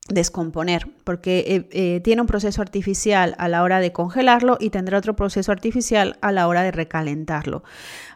descomponer, 0.08 0.86
porque 1.02 1.44
eh, 1.46 1.68
eh, 1.72 2.00
tiene 2.00 2.20
un 2.20 2.26
proceso 2.26 2.60
artificial 2.60 3.34
a 3.38 3.48
la 3.48 3.62
hora 3.62 3.80
de 3.80 3.92
congelarlo 3.92 4.58
y 4.60 4.68
tendrá 4.68 4.98
otro 4.98 5.16
proceso 5.16 5.50
artificial 5.50 6.18
a 6.20 6.30
la 6.30 6.46
hora 6.46 6.62
de 6.62 6.72
recalentarlo. 6.72 7.64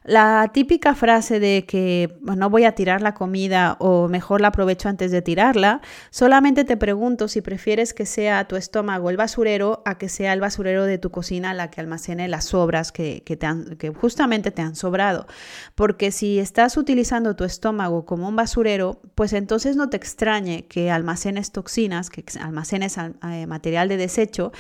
La 0.05 0.51
típica 0.55 0.95
frase 0.95 1.39
de 1.41 1.67
que 1.67 2.17
no 2.23 2.49
voy 2.49 2.65
a 2.65 2.73
tirar 2.73 3.03
la 3.03 3.13
comida 3.15 3.77
o 3.79 4.09
mejor 4.09 4.41
la 4.41 4.49
aprovecho 4.49 4.89
antes 4.89 5.11
de 5.11 5.23
tirarla, 5.23 5.83
solamente 6.11 6.65
te 6.65 6.77
pregunto 6.77 7.29
si 7.29 7.43
prefieres 7.43 7.93
que 7.93 8.07
sea 8.07 8.47
tu 8.49 8.57
estómago 8.57 9.11
el 9.11 9.17
basurero 9.17 9.83
a 9.85 9.99
que 9.99 10.09
sea 10.09 10.33
el 10.33 10.41
basurero 10.41 10.85
de 10.85 10.97
tu 10.97 11.11
cocina 11.11 11.53
la 11.53 11.71
que 11.71 11.81
almacene 11.81 12.29
las 12.29 12.47
sobras 12.47 12.91
que, 12.91 13.23
te 13.27 13.77
que 13.77 13.91
justamente 13.91 14.51
te 14.51 14.63
han 14.63 14.77
sobrado. 14.77 15.27
Porque 15.75 16.11
si 16.11 16.39
estás 16.39 16.77
utilizando 16.77 17.37
tu 17.37 17.45
estómago 17.45 18.07
como 18.07 18.29
un 18.29 18.37
basurero, 18.37 19.01
pues 19.15 19.33
entonces 19.35 19.77
no 19.77 19.91
te 19.91 19.99
extrañe 19.99 20.67
que 20.69 20.91
almacenes 20.91 21.53
toxinas, 21.53 21.78
que 22.11 22.25
almacenes 22.41 22.99
eh, 22.99 23.47
material 23.47 23.89
de 23.89 23.97
desecho 23.97 24.51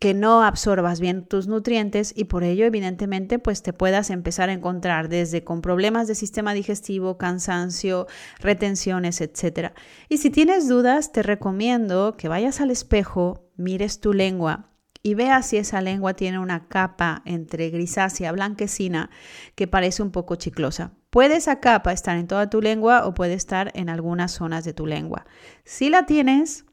que 0.00 0.12
no 0.12 0.42
absorbas 0.42 1.00
bien 1.00 1.24
tus 1.24 1.48
nutrientes 1.48 2.12
y 2.14 2.24
por 2.24 2.44
ello 2.44 2.66
evidentemente 2.66 3.38
pues 3.38 3.62
te 3.62 3.72
puedas 3.72 4.10
empezar 4.10 4.50
a 4.50 4.52
encontrar 4.52 5.08
desde 5.08 5.44
con 5.44 5.62
problemas 5.62 6.06
de 6.08 6.14
sistema 6.14 6.52
digestivo, 6.52 7.16
cansancio, 7.16 8.06
retenciones, 8.38 9.20
etc. 9.22 9.72
Y 10.08 10.18
si 10.18 10.30
tienes 10.30 10.68
dudas, 10.68 11.10
te 11.12 11.22
recomiendo 11.22 12.16
que 12.16 12.28
vayas 12.28 12.60
al 12.60 12.70
espejo, 12.70 13.48
mires 13.56 14.00
tu 14.00 14.12
lengua 14.12 14.70
y 15.02 15.14
veas 15.14 15.46
si 15.46 15.56
esa 15.56 15.80
lengua 15.80 16.14
tiene 16.14 16.38
una 16.38 16.68
capa 16.68 17.22
entre 17.24 17.70
grisácea, 17.70 18.30
blanquecina, 18.32 19.10
que 19.54 19.66
parece 19.66 20.02
un 20.02 20.10
poco 20.10 20.36
chiclosa. 20.36 20.92
Puede 21.10 21.36
esa 21.36 21.60
capa 21.60 21.92
estar 21.92 22.18
en 22.18 22.26
toda 22.26 22.50
tu 22.50 22.60
lengua 22.60 23.06
o 23.06 23.14
puede 23.14 23.34
estar 23.34 23.70
en 23.74 23.88
algunas 23.88 24.32
zonas 24.32 24.64
de 24.64 24.74
tu 24.74 24.86
lengua. 24.86 25.24
Si 25.64 25.88
la 25.88 26.04
tienes, 26.04 26.66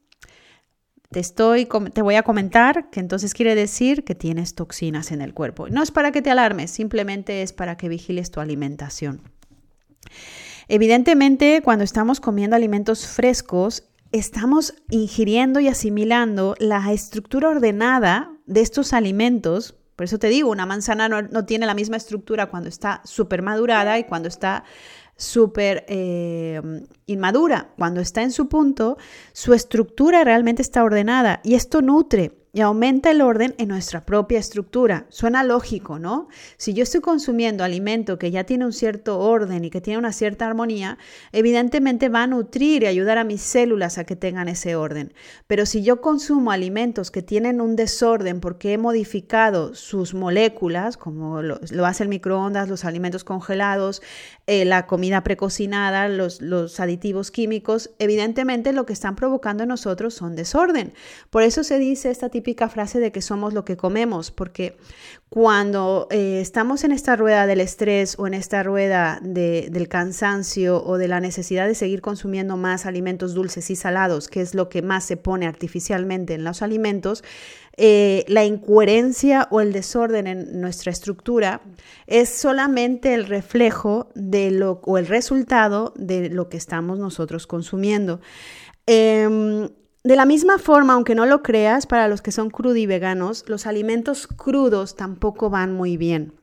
te, 1.09 1.21
estoy, 1.21 1.67
te 1.93 2.01
voy 2.01 2.15
a 2.15 2.23
comentar 2.23 2.89
que 2.89 2.99
entonces 2.99 3.33
quiere 3.33 3.55
decir 3.55 4.03
que 4.03 4.15
tienes 4.15 4.55
toxinas 4.55 5.11
en 5.11 5.21
el 5.21 5.33
cuerpo. 5.33 5.69
No 5.69 5.81
es 5.81 5.91
para 5.91 6.11
que 6.11 6.21
te 6.21 6.31
alarmes, 6.31 6.71
simplemente 6.71 7.41
es 7.41 7.53
para 7.53 7.77
que 7.77 7.87
vigiles 7.87 8.31
tu 8.31 8.41
alimentación. 8.41 9.21
Evidentemente, 10.67 11.61
cuando 11.63 11.83
estamos 11.83 12.19
comiendo 12.19 12.55
alimentos 12.55 13.07
frescos, 13.07 13.83
estamos 14.11 14.73
ingiriendo 14.89 15.59
y 15.59 15.67
asimilando 15.67 16.55
la 16.59 16.91
estructura 16.91 17.49
ordenada 17.49 18.31
de 18.45 18.61
estos 18.61 18.93
alimentos. 18.93 19.75
Por 19.95 20.03
eso 20.05 20.19
te 20.19 20.27
digo, 20.27 20.49
una 20.49 20.65
manzana 20.65 21.07
no, 21.07 21.21
no 21.21 21.45
tiene 21.45 21.65
la 21.65 21.73
misma 21.73 21.97
estructura 21.97 22.47
cuando 22.47 22.69
está 22.69 23.01
súper 23.05 23.41
madurada 23.41 23.97
y 23.97 24.03
cuando 24.03 24.27
está 24.27 24.63
súper 25.15 25.85
eh, 25.87 26.61
inmadura. 27.05 27.69
Cuando 27.77 28.01
está 28.01 28.21
en 28.21 28.31
su 28.31 28.47
punto, 28.47 28.97
su 29.33 29.53
estructura 29.53 30.23
realmente 30.23 30.61
está 30.61 30.83
ordenada 30.83 31.41
y 31.43 31.55
esto 31.55 31.81
nutre 31.81 32.44
y 32.55 32.61
aumenta 32.61 33.11
el 33.11 33.21
orden 33.21 33.53
en 33.57 33.67
nuestra 33.67 34.05
propia 34.05 34.39
estructura. 34.39 35.07
Suena 35.09 35.43
lógico, 35.43 35.99
¿no? 35.99 36.29
Si 36.55 36.73
yo 36.73 36.83
estoy 36.83 37.01
consumiendo 37.01 37.65
alimento 37.65 38.17
que 38.17 38.31
ya 38.31 38.45
tiene 38.45 38.63
un 38.63 38.71
cierto 38.71 39.19
orden 39.19 39.65
y 39.65 39.69
que 39.69 39.81
tiene 39.81 39.99
una 39.99 40.13
cierta 40.13 40.47
armonía, 40.47 40.97
evidentemente 41.33 42.07
va 42.07 42.23
a 42.23 42.27
nutrir 42.27 42.83
y 42.83 42.85
ayudar 42.85 43.17
a 43.17 43.25
mis 43.25 43.41
células 43.41 43.97
a 43.97 44.05
que 44.05 44.15
tengan 44.15 44.47
ese 44.47 44.77
orden. 44.77 45.13
Pero 45.47 45.65
si 45.65 45.83
yo 45.83 45.99
consumo 45.99 46.49
alimentos 46.49 47.11
que 47.11 47.21
tienen 47.21 47.59
un 47.59 47.75
desorden 47.75 48.39
porque 48.39 48.71
he 48.71 48.77
modificado 48.77 49.75
sus 49.75 50.13
moléculas, 50.13 50.95
como 50.95 51.41
lo, 51.41 51.59
hace 51.85 52.03
el 52.03 52.09
microondas, 52.09 52.69
los 52.69 52.85
alimentos 52.85 53.25
congelados, 53.25 54.01
eh, 54.47 54.63
la 54.63 54.87
comida 54.87 55.25
precocinada, 55.25 56.07
los, 56.07 56.39
los 56.39 56.79
aditivos 56.79 57.31
químicos, 57.31 57.89
evidentemente 57.99 58.71
lo 58.71 58.85
que 58.85 58.93
están 58.93 59.17
provocando 59.17 59.63
en 59.63 59.69
nosotros 59.69 60.13
son 60.13 60.37
desorden. 60.37 60.93
Por 61.29 61.43
eso 61.43 61.65
se 61.65 61.79
dice 61.79 62.11
esta 62.11 62.29
frase 62.53 62.99
de 62.99 63.11
que 63.11 63.21
somos 63.21 63.53
lo 63.53 63.65
que 63.65 63.75
comemos, 63.75 64.31
porque 64.31 64.77
cuando 65.29 66.07
eh, 66.11 66.39
estamos 66.41 66.83
en 66.83 66.91
esta 66.91 67.15
rueda 67.15 67.47
del 67.47 67.59
estrés 67.59 68.15
o 68.19 68.27
en 68.27 68.33
esta 68.33 68.63
rueda 68.63 69.19
del 69.21 69.87
cansancio 69.87 70.83
o 70.85 70.97
de 70.97 71.07
la 71.07 71.19
necesidad 71.19 71.67
de 71.67 71.75
seguir 71.75 72.01
consumiendo 72.01 72.55
más 72.55 72.85
alimentos 72.85 73.33
dulces 73.33 73.69
y 73.69 73.75
salados, 73.75 74.27
que 74.27 74.41
es 74.41 74.53
lo 74.53 74.69
que 74.69 74.81
más 74.81 75.03
se 75.03 75.17
pone 75.17 75.47
artificialmente 75.47 76.35
en 76.35 76.43
los 76.43 76.61
alimentos, 76.61 77.23
eh, 77.77 78.23
la 78.29 78.45
incoherencia 78.45 79.47
o 79.51 79.59
el 79.59 79.73
desorden 79.73 80.27
en 80.27 80.61
nuestra 80.61 80.91
estructura 80.91 81.61
es 82.07 82.29
solamente 82.29 83.13
el 83.13 83.25
reflejo 83.25 84.09
de 84.15 84.51
lo, 84.51 84.79
o 84.85 84.97
el 84.97 85.07
resultado 85.07 85.93
de 85.97 86.29
lo 86.29 86.47
que 86.47 86.55
estamos 86.55 86.99
nosotros 86.99 87.47
consumiendo. 87.47 88.21
Em, 88.85 89.67
de 90.05 90.15
la 90.15 90.25
misma 90.25 90.59
forma, 90.59 90.93
aunque 90.93 91.15
no 91.15 91.25
lo 91.25 91.41
creas, 91.41 91.87
para 91.87 92.07
los 92.07 92.21
que 92.21 92.31
son 92.31 92.51
veganos, 92.85 93.43
los 93.47 93.65
alimentos 93.65 94.27
crudos 94.27 94.95
tampoco 94.95 95.49
van 95.49 95.73
muy 95.73 95.97
bien. 95.97 96.33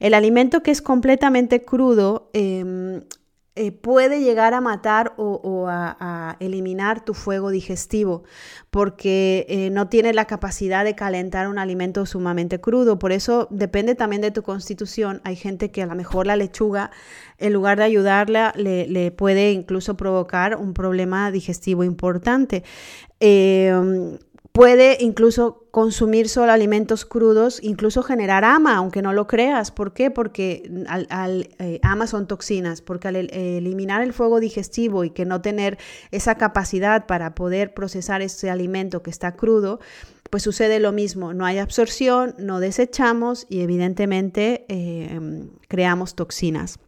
El 0.00 0.14
alimento 0.14 0.64
que 0.64 0.72
es 0.72 0.82
completamente 0.82 1.64
crudo 1.64 2.28
em, 2.32 3.02
eh, 3.58 3.72
puede 3.72 4.20
llegar 4.20 4.52
a 4.52 4.60
matar 4.60 5.14
o, 5.16 5.66
a, 5.68 6.36
eliminar 6.40 7.02
tu 7.04 7.14
fuego 7.14 7.48
digestivo 7.48 8.22
porque 8.70 9.46
eh, 9.48 9.70
no 9.70 9.88
tiene 9.88 10.12
la 10.12 10.26
capacidad 10.26 10.84
de 10.84 10.94
calentar 10.94 11.48
un 11.48 11.58
alimento 11.58 12.04
sumamente 12.04 12.60
crudo. 12.60 12.98
Por 12.98 13.12
eso 13.12 13.48
depende 13.50 13.94
también 13.94 14.20
de 14.20 14.30
tu 14.30 14.42
constitución. 14.42 15.22
Hay 15.24 15.36
gente 15.36 15.70
que 15.70 15.82
a 15.82 15.86
lo 15.86 15.94
mejor 15.94 16.26
la 16.26 16.36
lechuga, 16.36 16.90
en 17.38 17.54
lugar 17.54 17.78
de 17.78 17.84
ayudarla, 17.84 18.52
le, 18.56 19.10
puede 19.10 19.52
incluso 19.52 19.96
provocar 19.96 20.56
un 20.56 20.74
problema 20.74 21.30
digestivo 21.30 21.82
importante. 21.82 22.62
Eh, 23.20 24.18
Puede 24.56 24.96
incluso 25.00 25.66
consumir 25.70 26.30
solo 26.30 26.50
alimentos 26.50 27.04
crudos, 27.04 27.58
incluso 27.62 28.02
generar 28.02 28.42
ama, 28.42 28.76
aunque 28.76 29.02
no 29.02 29.12
lo 29.12 29.26
creas. 29.26 29.70
¿Por 29.70 29.92
qué? 29.92 30.10
Porque 30.10 30.62
al, 30.88 31.50
eh, 31.58 31.78
ama 31.82 32.06
son 32.06 32.26
toxinas, 32.26 32.80
porque 32.80 33.08
al 33.08 33.16
eliminar 33.16 34.00
el 34.00 34.14
fuego 34.14 34.40
digestivo 34.40 35.04
y 35.04 35.10
que 35.10 35.26
no 35.26 35.42
tener 35.42 35.76
esa 36.10 36.36
capacidad 36.36 37.04
para 37.04 37.34
poder 37.34 37.74
procesar 37.74 38.22
ese 38.22 38.48
alimento 38.48 39.02
que 39.02 39.10
está 39.10 39.36
crudo, 39.36 39.78
pues 40.30 40.42
sucede 40.42 40.80
lo 40.80 40.90
mismo, 40.90 41.34
no 41.34 41.44
hay 41.44 41.58
absorción, 41.58 42.34
no 42.38 42.58
desechamos 42.58 43.44
y 43.50 43.60
evidentemente 43.60 44.64
eh, 44.68 45.50
creamos 45.68 46.14
toxinas. 46.14 46.78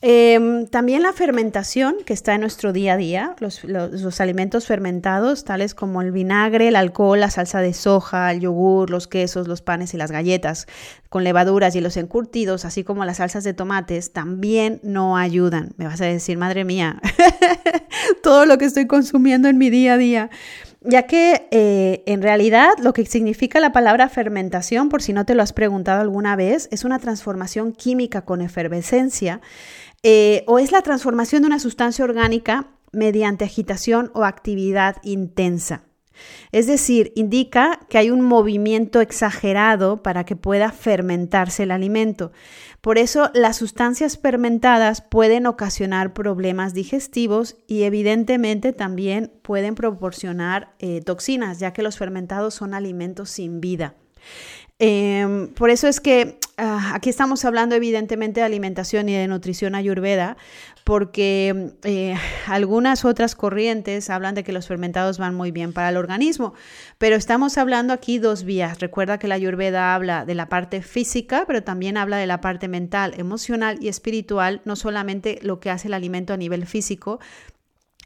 Em, 0.00 0.66
también 0.66 1.02
la 1.02 1.12
fermentación 1.12 1.96
que 2.04 2.12
está 2.12 2.34
en 2.34 2.42
nuestro 2.42 2.72
día 2.72 2.94
a 2.94 2.96
día, 2.96 3.36
los, 3.40 4.20
alimentos 4.20 4.66
fermentados, 4.66 5.44
tales 5.44 5.74
como 5.74 6.02
el 6.02 6.12
vinagre, 6.12 6.68
el 6.68 6.76
alcohol, 6.76 7.20
la 7.20 7.30
salsa 7.30 7.60
de 7.60 7.72
soja, 7.72 8.30
el 8.32 8.40
yogur, 8.40 8.90
los 8.90 9.08
quesos, 9.08 9.48
los 9.48 9.62
panes 9.62 9.94
y 9.94 9.96
las 9.96 10.10
galletas 10.10 10.66
con 11.08 11.24
levaduras 11.24 11.76
y 11.76 11.80
los 11.80 11.96
encurtidos, 11.96 12.64
así 12.64 12.84
como 12.84 13.04
las 13.04 13.18
salsas 13.18 13.44
de 13.44 13.54
tomates, 13.54 14.12
también 14.12 14.80
no 14.82 15.16
ayudan. 15.16 15.70
Me 15.76 15.86
vas 15.86 16.00
a 16.00 16.06
decir, 16.06 16.36
madre 16.36 16.64
mía, 16.64 17.00
todo 18.22 18.46
lo 18.46 18.58
que 18.58 18.64
estoy 18.64 18.86
consumiendo 18.86 19.48
en 19.48 19.58
mi 19.58 19.70
día 19.70 19.94
a 19.94 19.98
día 19.98 20.30
ya 20.84 21.04
que 21.04 21.48
eh, 21.50 22.02
en 22.06 22.22
realidad 22.22 22.72
lo 22.78 22.92
que 22.92 23.06
significa 23.06 23.58
la 23.58 23.72
palabra 23.72 24.08
fermentación, 24.10 24.90
por 24.90 25.02
si 25.02 25.14
no 25.14 25.24
te 25.24 25.34
lo 25.34 25.42
has 25.42 25.54
preguntado 25.54 26.02
alguna 26.02 26.36
vez, 26.36 26.68
es 26.70 26.84
una 26.84 26.98
transformación 26.98 27.72
química 27.72 28.22
con 28.22 28.42
efervescencia 28.42 29.40
eh, 30.04 30.44
o 30.46 30.58
es 30.58 30.70
la 30.70 30.82
transformación 30.82 31.42
de 31.42 31.48
una 31.48 31.58
sustancia 31.58 32.04
orgánica 32.04 32.68
mediante 32.92 33.44
agitación 33.44 34.10
o 34.14 34.24
actividad 34.24 34.98
intensa. 35.02 35.82
Es 36.52 36.66
decir, 36.66 37.12
indica 37.16 37.80
que 37.88 37.98
hay 37.98 38.10
un 38.10 38.20
movimiento 38.20 39.00
exagerado 39.00 40.02
para 40.02 40.24
que 40.24 40.36
pueda 40.36 40.70
fermentarse 40.70 41.64
el 41.64 41.70
alimento. 41.70 42.32
Por 42.82 42.98
eso 42.98 43.30
las 43.34 43.56
sustancias 43.56 44.18
fermentadas 44.18 45.00
pueden 45.00 45.46
ocasionar 45.46 46.12
problemas 46.12 46.74
digestivos 46.74 47.56
y 47.66 47.82
evidentemente 47.82 48.72
también 48.72 49.32
pueden 49.42 49.74
proporcionar 49.74 50.74
eh, 50.78 51.00
toxinas, 51.00 51.58
ya 51.58 51.72
que 51.72 51.82
los 51.82 51.98
fermentados 51.98 52.54
son 52.54 52.74
alimentos 52.74 53.30
sin 53.30 53.60
vida. 53.60 53.94
Em, 54.80 55.48
por 55.54 55.70
eso 55.70 55.86
es 55.86 56.00
que 56.00 56.38
ah, 56.56 56.92
aquí 56.94 57.08
estamos 57.08 57.44
hablando 57.44 57.76
evidentemente 57.76 58.40
de 58.40 58.46
alimentación 58.46 59.08
y 59.08 59.14
de 59.14 59.28
nutrición 59.28 59.76
ayurveda, 59.76 60.36
porque 60.82 61.72
eh, 61.84 62.16
algunas 62.46 63.04
otras 63.04 63.36
corrientes 63.36 64.10
hablan 64.10 64.34
de 64.34 64.42
que 64.42 64.52
los 64.52 64.66
fermentados 64.66 65.18
van 65.18 65.34
muy 65.34 65.52
bien 65.52 65.72
para 65.72 65.90
el 65.90 65.96
organismo, 65.96 66.54
pero 66.98 67.14
estamos 67.14 67.56
hablando 67.56 67.92
aquí 67.92 68.18
dos 68.18 68.42
vías. 68.42 68.80
Recuerda 68.80 69.18
que 69.18 69.28
la 69.28 69.36
ayurveda 69.36 69.94
habla 69.94 70.24
de 70.24 70.34
la 70.34 70.48
parte 70.48 70.82
física, 70.82 71.44
pero 71.46 71.62
también 71.62 71.96
habla 71.96 72.16
de 72.16 72.26
la 72.26 72.40
parte 72.40 72.66
mental, 72.66 73.14
emocional 73.16 73.78
y 73.80 73.88
espiritual, 73.88 74.60
no 74.64 74.74
solamente 74.74 75.38
lo 75.42 75.60
que 75.60 75.70
hace 75.70 75.86
el 75.86 75.94
alimento 75.94 76.32
a 76.32 76.36
nivel 76.36 76.66
físico, 76.66 77.20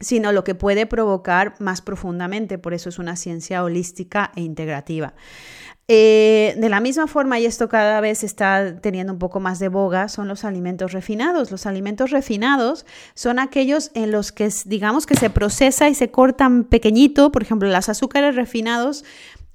sino 0.01 0.31
lo 0.31 0.43
que 0.43 0.55
puede 0.55 0.85
provocar 0.85 1.55
más 1.59 1.81
profundamente. 1.81 2.57
Por 2.57 2.73
eso 2.73 2.89
es 2.89 2.99
una 2.99 3.15
ciencia 3.15 3.63
holística 3.63 4.31
e 4.35 4.41
integrativa. 4.41 5.13
Eh, 5.91 6.53
de 6.55 6.69
la 6.69 6.81
misma 6.81 7.07
forma, 7.07 7.39
y 7.39 7.47
esto 7.47 7.67
cada 7.67 7.99
vez 7.99 8.23
está 8.23 8.79
teniendo 8.79 9.11
un 9.11 9.17
poco 9.17 9.39
más 9.39 9.57
de 9.57 9.69
boga, 9.69 10.07
son 10.07 10.27
los 10.27 10.45
alimentos 10.45 10.91
refinados. 10.91 11.49
Los 11.49 11.65
alimentos 11.65 12.11
refinados 12.11 12.85
son 13.15 13.39
aquellos 13.39 13.89
en 13.95 14.11
los 14.11 14.31
que, 14.31 14.53
digamos, 14.65 15.07
que 15.07 15.15
se 15.15 15.31
procesa 15.31 15.89
y 15.89 15.95
se 15.95 16.11
cortan 16.11 16.65
pequeñito, 16.65 17.31
por 17.31 17.41
ejemplo, 17.41 17.67
los 17.67 17.89
azúcares 17.89 18.35
refinados 18.35 19.03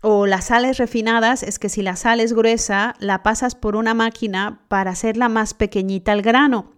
o 0.00 0.26
las 0.26 0.46
sales 0.46 0.76
refinadas, 0.76 1.44
es 1.44 1.60
que 1.60 1.68
si 1.68 1.82
la 1.82 1.94
sal 1.94 2.18
es 2.18 2.32
gruesa, 2.32 2.96
la 2.98 3.22
pasas 3.22 3.54
por 3.54 3.76
una 3.76 3.94
máquina 3.94 4.60
para 4.66 4.90
hacerla 4.90 5.28
más 5.28 5.54
pequeñita 5.54 6.10
al 6.10 6.22
grano. 6.22 6.72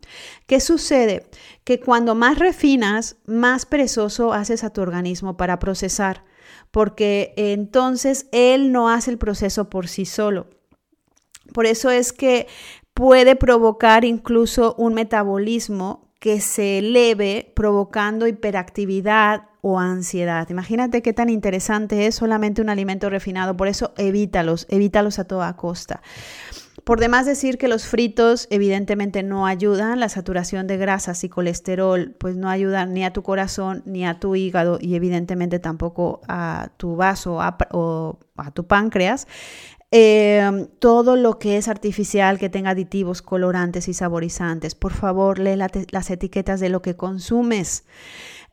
¿Qué 0.46 0.60
sucede? 0.60 1.30
Que 1.64 1.80
cuando 1.80 2.14
más 2.14 2.38
refinas, 2.38 3.16
más 3.24 3.64
perezoso 3.64 4.34
haces 4.34 4.64
a 4.64 4.70
tu 4.70 4.82
organismo 4.82 5.38
para 5.38 5.58
procesar 5.58 6.24
porque 6.76 7.32
entonces 7.38 8.26
él 8.32 8.70
no 8.70 8.90
hace 8.90 9.10
el 9.10 9.16
proceso 9.16 9.70
por 9.70 9.88
sí 9.88 10.04
solo. 10.04 10.48
Por 11.54 11.64
eso 11.64 11.88
es 11.88 12.12
que 12.12 12.48
puede 12.92 13.34
provocar 13.34 14.04
incluso 14.04 14.74
un 14.76 14.92
metabolismo 14.92 16.12
que 16.20 16.42
se 16.42 16.80
eleve 16.80 17.50
provocando 17.56 18.26
hiperactividad 18.26 19.44
o 19.62 19.78
ansiedad. 19.78 20.50
Imagínate 20.50 21.00
qué 21.00 21.14
tan 21.14 21.30
interesante 21.30 22.06
es 22.06 22.16
solamente 22.16 22.60
un 22.60 22.68
alimento 22.68 23.08
refinado, 23.08 23.56
por 23.56 23.68
eso 23.68 23.94
evítalos, 23.96 24.66
evítalos 24.68 25.18
a 25.18 25.24
toda 25.24 25.56
costa. 25.56 26.02
Por 26.86 27.00
demás 27.00 27.26
decir 27.26 27.58
que 27.58 27.66
los 27.66 27.84
fritos 27.84 28.46
evidentemente 28.48 29.24
no 29.24 29.44
ayudan, 29.44 29.98
la 29.98 30.08
saturación 30.08 30.68
de 30.68 30.76
grasas 30.76 31.24
y 31.24 31.28
colesterol 31.28 32.14
pues 32.16 32.36
no 32.36 32.48
ayudan 32.48 32.94
ni 32.94 33.04
a 33.04 33.12
tu 33.12 33.24
corazón 33.24 33.82
ni 33.86 34.06
a 34.06 34.20
tu 34.20 34.36
hígado 34.36 34.78
y 34.80 34.94
evidentemente 34.94 35.58
tampoco 35.58 36.20
a 36.28 36.68
tu 36.76 36.94
vaso 36.94 37.38
o 37.72 38.18
a 38.36 38.50
tu 38.52 38.66
páncreas. 38.68 39.26
Em, 39.90 40.68
todo 40.78 41.16
lo 41.16 41.40
que 41.40 41.56
es 41.56 41.66
artificial, 41.66 42.38
que 42.38 42.50
tenga 42.50 42.70
aditivos, 42.70 43.20
colorantes 43.20 43.88
y 43.88 43.94
saborizantes. 43.94 44.76
Por 44.76 44.92
favor, 44.92 45.40
lee 45.40 45.56
las 45.56 46.10
etiquetas 46.10 46.60
de 46.60 46.68
lo 46.68 46.82
que 46.82 46.94
consumes. 46.94 47.84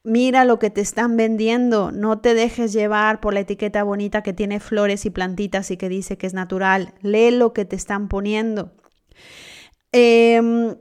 Mira 0.05 0.43
lo 0.43 0.59
que 0.59 0.69
te 0.69 0.81
están 0.81 1.15
vendiendo, 1.15 1.91
no 1.91 2.19
te 2.19 2.33
dejes 2.33 2.73
llevar 2.73 3.21
por 3.21 3.33
la 3.33 3.39
etiqueta 3.39 3.83
bonita 3.83 4.21
que 4.21 4.33
tiene 4.33 4.59
flores 4.59 5.05
y 5.05 5.09
plantitas 5.09 5.71
y 5.71 5.77
que 5.77 5.87
dice 5.87 6.17
que 6.17 6.27
es 6.27 6.33
natural. 6.33 6.93
Lee 7.01 7.31
lo 7.31 7.53
que 7.53 7.63
te 7.63 7.77
están 7.77 8.09
poniendo. 8.09 8.73
Em, 9.93 10.75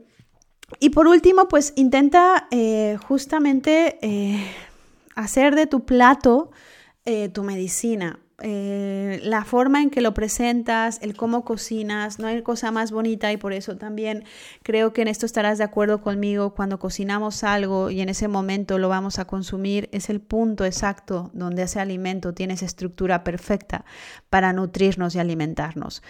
y 0.79 0.89
por 0.89 1.07
último, 1.07 1.47
pues 1.47 1.71
intenta 1.77 2.47
eh, 2.51 2.97
justamente 3.07 3.97
eh, 4.01 4.45
hacer 5.15 5.55
de 5.55 5.67
tu 5.67 5.85
plato 5.85 6.51
eh, 7.05 7.29
tu 7.29 7.43
medicina. 7.43 8.19
Eh, 8.41 9.19
la 9.23 9.45
forma 9.45 9.81
en 9.83 9.91
que 9.91 10.01
lo 10.01 10.15
presentas, 10.15 10.99
el 11.03 11.15
cómo 11.15 11.45
cocinas, 11.45 12.17
no 12.17 12.25
hay 12.25 12.41
cosa 12.41 12.71
más 12.71 12.91
bonita 12.91 13.31
y 13.31 13.37
por 13.37 13.53
eso 13.53 13.77
también 13.77 14.23
creo 14.63 14.91
que 14.91 15.03
en 15.03 15.07
esto 15.07 15.27
estarás 15.27 15.59
de 15.59 15.63
acuerdo 15.63 16.01
conmigo 16.01 16.55
cuando 16.55 16.79
cocinamos 16.79 17.43
algo 17.43 17.91
y 17.91 18.01
en 18.01 18.09
ese 18.09 18.27
momento 18.27 18.79
lo 18.79 18.89
vamos 18.89 19.19
a 19.19 19.25
consumir, 19.25 19.87
es 19.91 20.09
el 20.09 20.19
punto 20.19 20.65
exacto 20.65 21.29
donde 21.33 21.63
ese 21.63 21.79
alimento 21.79 22.33
tiene 22.33 22.55
esa 22.55 22.65
estructura 22.65 23.23
perfecta 23.23 23.85
para 24.31 24.51
nutrirnos 24.51 25.13
y 25.13 25.19
alimentarnos. 25.19 26.01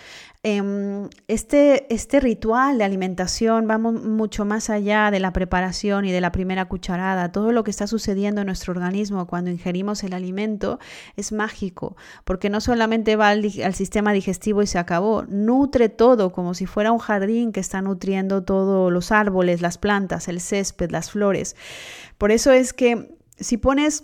Em, 0.45 1.09
este, 1.29 1.93
este 1.93 2.19
ritual 2.19 2.77
de 2.77 2.83
alimentación 2.83 3.65
va 3.69 3.77
mucho 3.77 4.43
más 4.43 4.69
allá 4.69 5.09
de 5.09 5.21
la 5.21 5.31
preparación 5.31 6.03
y 6.03 6.11
de 6.11 6.19
la 6.19 6.33
primera 6.33 6.65
cucharada. 6.65 7.31
Todo 7.31 7.53
lo 7.53 7.63
que 7.63 7.71
está 7.71 7.87
sucediendo 7.87 8.41
en 8.41 8.47
nuestro 8.47 8.73
organismo 8.73 9.25
cuando 9.25 9.51
ingerimos 9.51 10.03
el 10.03 10.11
alimento 10.11 10.79
es 11.15 11.31
mágico, 11.31 11.95
porque 12.25 12.49
no 12.49 12.59
solamente 12.59 13.15
va 13.15 13.29
al, 13.29 13.49
al 13.63 13.73
sistema 13.73 14.11
digestivo 14.11 14.61
y 14.61 14.67
se 14.67 14.79
acabó, 14.79 15.23
nutre 15.29 15.87
todo 15.87 16.33
como 16.33 16.53
si 16.55 16.65
fuera 16.65 16.91
un 16.91 16.99
jardín 16.99 17.53
que 17.53 17.61
está 17.61 17.81
nutriendo 17.81 18.43
todos 18.43 18.91
los 18.91 19.13
árboles, 19.13 19.61
las 19.61 19.77
plantas, 19.77 20.27
el 20.27 20.41
césped, 20.41 20.91
las 20.91 21.09
flores. 21.09 21.55
Por 22.17 22.31
eso 22.31 22.51
es 22.51 22.73
que 22.73 23.15
si 23.39 23.55
pones 23.55 24.03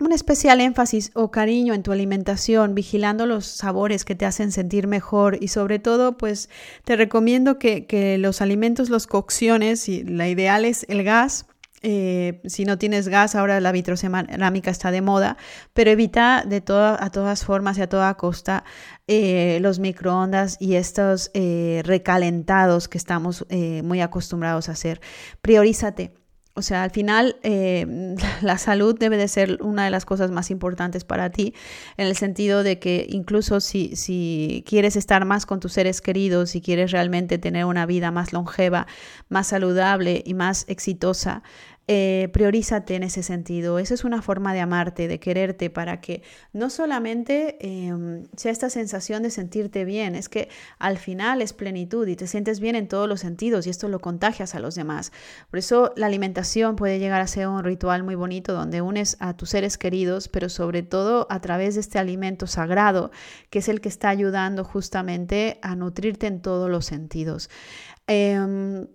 un 0.00 0.12
especial 0.12 0.60
énfasis 0.60 1.10
o 1.14 1.30
cariño 1.30 1.74
en 1.74 1.82
tu 1.82 1.92
alimentación, 1.92 2.74
vigilando 2.74 3.26
los 3.26 3.46
sabores 3.46 4.04
que 4.04 4.14
te 4.14 4.24
hacen 4.24 4.52
sentir 4.52 4.86
mejor 4.86 5.38
y 5.40 5.48
sobre 5.48 5.78
todo, 5.78 6.16
pues 6.16 6.48
te 6.84 6.96
recomiendo 6.96 7.58
que, 7.58 8.16
los 8.18 8.40
alimentos, 8.40 8.90
los 8.90 9.06
cocciones, 9.06 9.88
y 9.88 10.02
la 10.04 10.28
ideal 10.28 10.64
es 10.64 10.86
el 10.88 11.04
gas, 11.04 11.46
eh, 11.84 12.40
si 12.46 12.64
no 12.64 12.78
tienes 12.78 13.08
gas, 13.08 13.34
ahora 13.34 13.60
la 13.60 13.72
vitrocerámica 13.72 14.70
está 14.70 14.92
de 14.92 15.02
moda, 15.02 15.36
pero 15.74 15.90
evita 15.90 16.44
de 16.46 16.58
a 16.58 17.10
todas 17.10 17.44
formas 17.44 17.76
y 17.76 17.82
a 17.82 17.88
toda 17.88 18.14
costa 18.14 18.62
eh, 19.08 19.58
los 19.60 19.80
microondas 19.80 20.56
y 20.60 20.76
estos 20.76 21.32
eh, 21.34 21.82
recalentados 21.84 22.86
que 22.86 22.98
estamos 22.98 23.44
muy 23.82 24.00
acostumbrados 24.00 24.68
a 24.68 24.72
hacer. 24.72 25.00
Priorízate. 25.40 26.21
O 26.54 26.60
sea, 26.60 26.82
al 26.82 26.90
final 26.90 27.36
eh, 27.42 28.14
la 28.42 28.58
salud 28.58 28.98
debe 28.98 29.16
de 29.16 29.28
ser 29.28 29.58
una 29.62 29.84
de 29.84 29.90
las 29.90 30.04
cosas 30.04 30.30
más 30.30 30.50
importantes 30.50 31.04
para 31.04 31.30
ti, 31.30 31.54
en 31.96 32.06
el 32.06 32.16
sentido 32.16 32.62
de 32.62 32.78
que 32.78 33.06
incluso 33.08 33.60
si, 33.60 33.96
si 33.96 34.62
quieres 34.66 34.96
estar 34.96 35.24
más 35.24 35.46
con 35.46 35.60
tus 35.60 35.72
seres 35.72 36.00
queridos, 36.00 36.50
si 36.50 36.60
quieres 36.60 36.90
realmente 36.90 37.38
tener 37.38 37.64
una 37.64 37.86
vida 37.86 38.10
más 38.10 38.32
longeva, 38.32 38.86
más 39.28 39.46
saludable 39.46 40.22
y 40.26 40.34
más 40.34 40.66
exitosa, 40.68 41.42
eh, 41.88 42.28
priorízate 42.32 42.94
en 42.94 43.02
ese 43.02 43.24
sentido. 43.24 43.80
Esa 43.80 43.94
es 43.94 44.04
una 44.04 44.22
forma 44.22 44.54
de 44.54 44.60
amarte, 44.60 45.08
de 45.08 45.18
quererte, 45.18 45.68
para 45.68 46.00
que 46.00 46.22
no 46.52 46.70
solamente 46.70 47.56
em, 47.60 48.24
sea 48.36 48.52
esta 48.52 48.70
sensación 48.70 49.24
de 49.24 49.30
sentirte 49.30 49.84
bien, 49.84 50.14
es 50.14 50.28
que 50.28 50.48
al 50.78 50.96
final 50.96 51.42
es 51.42 51.52
plenitud 51.52 52.06
y 52.06 52.14
te 52.14 52.28
sientes 52.28 52.60
bien 52.60 52.76
en 52.76 52.86
todos 52.86 53.08
los 53.08 53.20
sentidos 53.20 53.66
y 53.66 53.70
esto 53.70 53.88
lo 53.88 53.98
contagias 53.98 54.54
a 54.54 54.60
los 54.60 54.76
demás. 54.76 55.10
Por 55.50 55.58
eso 55.58 55.92
la 55.96 56.06
alimentación 56.06 56.76
puede 56.76 57.00
llegar 57.00 57.20
a 57.20 57.26
ser 57.26 57.48
un 57.48 57.64
ritual 57.64 58.04
muy 58.04 58.14
bonito 58.14 58.52
donde 58.52 58.80
unes 58.80 59.16
a 59.18 59.36
tus 59.36 59.50
seres 59.50 59.76
queridos, 59.76 60.28
pero 60.28 60.48
sobre 60.48 60.84
todo 60.84 61.26
a 61.30 61.40
través 61.40 61.74
de 61.74 61.80
este 61.80 61.98
alimento 61.98 62.46
sagrado, 62.46 63.10
que 63.50 63.58
es 63.58 63.68
el 63.68 63.80
que 63.80 63.88
está 63.88 64.08
ayudando 64.08 64.64
justamente 64.64 65.58
a 65.62 65.74
nutrirte 65.74 66.28
en 66.28 66.42
todos 66.42 66.70
los 66.70 66.86
sentidos. 66.86 67.50
Em, 68.06 68.86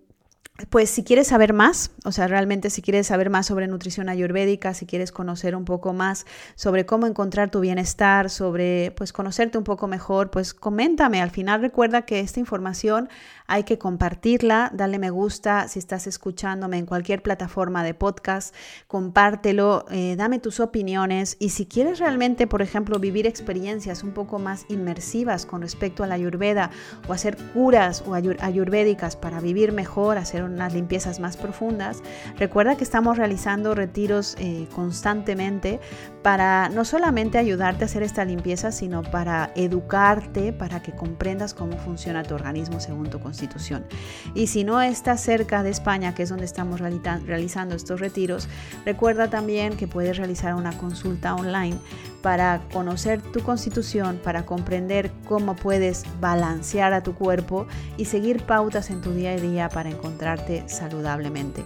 pues 0.70 0.90
si 0.90 1.04
quieres 1.04 1.28
saber 1.28 1.52
más, 1.52 1.92
o 2.04 2.10
sea, 2.10 2.26
realmente 2.26 2.68
si 2.70 2.82
quieres 2.82 3.06
saber 3.06 3.30
más 3.30 3.46
sobre 3.46 3.68
nutrición 3.68 4.08
ayurvédica, 4.08 4.74
si 4.74 4.86
quieres 4.86 5.12
conocer 5.12 5.54
un 5.54 5.64
poco 5.64 5.92
más 5.92 6.26
sobre 6.56 6.84
cómo 6.84 7.06
encontrar 7.06 7.48
tu 7.48 7.60
bienestar, 7.60 8.28
sobre 8.28 8.92
pues 8.96 9.12
conocerte 9.12 9.56
un 9.56 9.62
poco 9.62 9.86
mejor, 9.86 10.32
pues 10.32 10.54
coméntame. 10.54 11.22
Al 11.22 11.30
final 11.30 11.60
recuerda 11.60 12.02
que 12.02 12.18
esta 12.18 12.40
información 12.40 13.08
hay 13.46 13.62
que 13.62 13.78
compartirla, 13.78 14.72
dale 14.74 14.98
me 14.98 15.10
gusta. 15.10 15.68
Si 15.68 15.78
estás 15.78 16.08
escuchándome 16.08 16.78
en 16.78 16.86
cualquier 16.86 17.22
plataforma 17.22 17.84
de 17.84 17.94
podcast, 17.94 18.52
compártelo, 18.88 19.86
eh, 19.90 20.16
dame 20.18 20.40
tus 20.40 20.58
opiniones. 20.58 21.36
Y 21.38 21.50
si 21.50 21.66
quieres 21.66 22.00
realmente, 22.00 22.48
por 22.48 22.62
ejemplo, 22.62 22.98
vivir 22.98 23.28
experiencias 23.28 24.02
un 24.02 24.10
poco 24.10 24.40
más 24.40 24.66
inmersivas 24.68 25.46
con 25.46 25.62
respecto 25.62 26.02
a 26.02 26.08
la 26.08 26.16
ayurveda 26.16 26.70
o 27.06 27.12
hacer 27.12 27.36
curas 27.54 28.02
o 28.06 28.14
ayurvédicas 28.14 29.14
para 29.14 29.40
vivir 29.40 29.72
mejor, 29.72 30.18
hacer 30.18 30.47
unas 30.52 30.74
limpiezas 30.74 31.20
más 31.20 31.36
profundas, 31.36 32.02
recuerda 32.38 32.76
que 32.76 32.84
estamos 32.84 33.16
realizando 33.16 33.74
retiros 33.74 34.36
eh, 34.38 34.66
constantemente 34.74 35.80
para 36.22 36.68
no 36.68 36.84
solamente 36.84 37.38
ayudarte 37.38 37.84
a 37.84 37.86
hacer 37.86 38.02
esta 38.02 38.24
limpieza, 38.24 38.72
sino 38.72 39.02
para 39.02 39.52
educarte, 39.54 40.52
para 40.52 40.82
que 40.82 40.92
comprendas 40.92 41.54
cómo 41.54 41.78
funciona 41.78 42.22
tu 42.22 42.34
organismo 42.34 42.80
según 42.80 43.10
tu 43.10 43.20
constitución. 43.20 43.84
Y 44.34 44.48
si 44.48 44.64
no 44.64 44.80
estás 44.80 45.20
cerca 45.20 45.62
de 45.62 45.70
España, 45.70 46.14
que 46.14 46.24
es 46.24 46.28
donde 46.28 46.44
estamos 46.44 46.80
realizando 46.80 47.74
estos 47.74 48.00
retiros, 48.00 48.48
recuerda 48.84 49.30
también 49.30 49.76
que 49.76 49.86
puedes 49.86 50.16
realizar 50.16 50.54
una 50.54 50.76
consulta 50.76 51.34
online 51.34 51.78
para 52.22 52.60
conocer 52.72 53.22
tu 53.22 53.42
constitución, 53.42 54.20
para 54.22 54.44
comprender 54.44 55.10
cómo 55.26 55.54
puedes 55.54 56.04
balancear 56.20 56.92
a 56.92 57.02
tu 57.02 57.14
cuerpo 57.14 57.66
y 57.96 58.06
seguir 58.06 58.42
pautas 58.42 58.90
en 58.90 59.00
tu 59.00 59.12
día 59.12 59.30
a 59.30 59.36
día 59.36 59.68
para 59.68 59.88
saludablemente. 60.66 61.64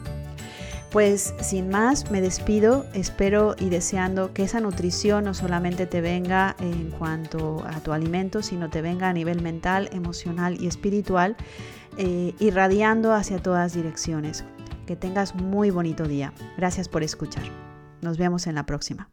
Pues 0.92 1.34
sin 1.40 1.70
más, 1.70 2.10
me 2.10 2.20
despido, 2.20 2.84
espero 2.92 3.56
y 3.58 3.70
deseando 3.70 4.34
que 4.34 4.42
esa 4.42 4.60
nutrición 4.60 5.24
no 5.24 5.32
solamente 5.32 5.86
te 5.86 6.02
venga 6.02 6.54
en 6.60 6.90
cuanto 6.90 7.64
a 7.66 7.80
tu 7.80 7.92
alimento, 7.92 8.42
sino 8.42 8.68
te 8.68 8.82
venga 8.82 9.08
a 9.08 9.12
nivel 9.14 9.40
mental, 9.40 9.88
emocional 9.92 10.60
y 10.60 10.66
espiritual, 10.66 11.34
eh, 11.96 12.34
irradiando 12.40 13.14
hacia 13.14 13.38
todas 13.38 13.72
direcciones. 13.72 14.44
Que 14.86 14.94
tengas 14.94 15.34
muy 15.34 15.70
bonito 15.70 16.04
día. 16.04 16.34
Gracias 16.58 16.90
por 16.90 17.02
escuchar. 17.02 17.44
Nos 18.02 18.18
vemos 18.18 18.46
en 18.46 18.54
la 18.54 18.66
próxima. 18.66 19.08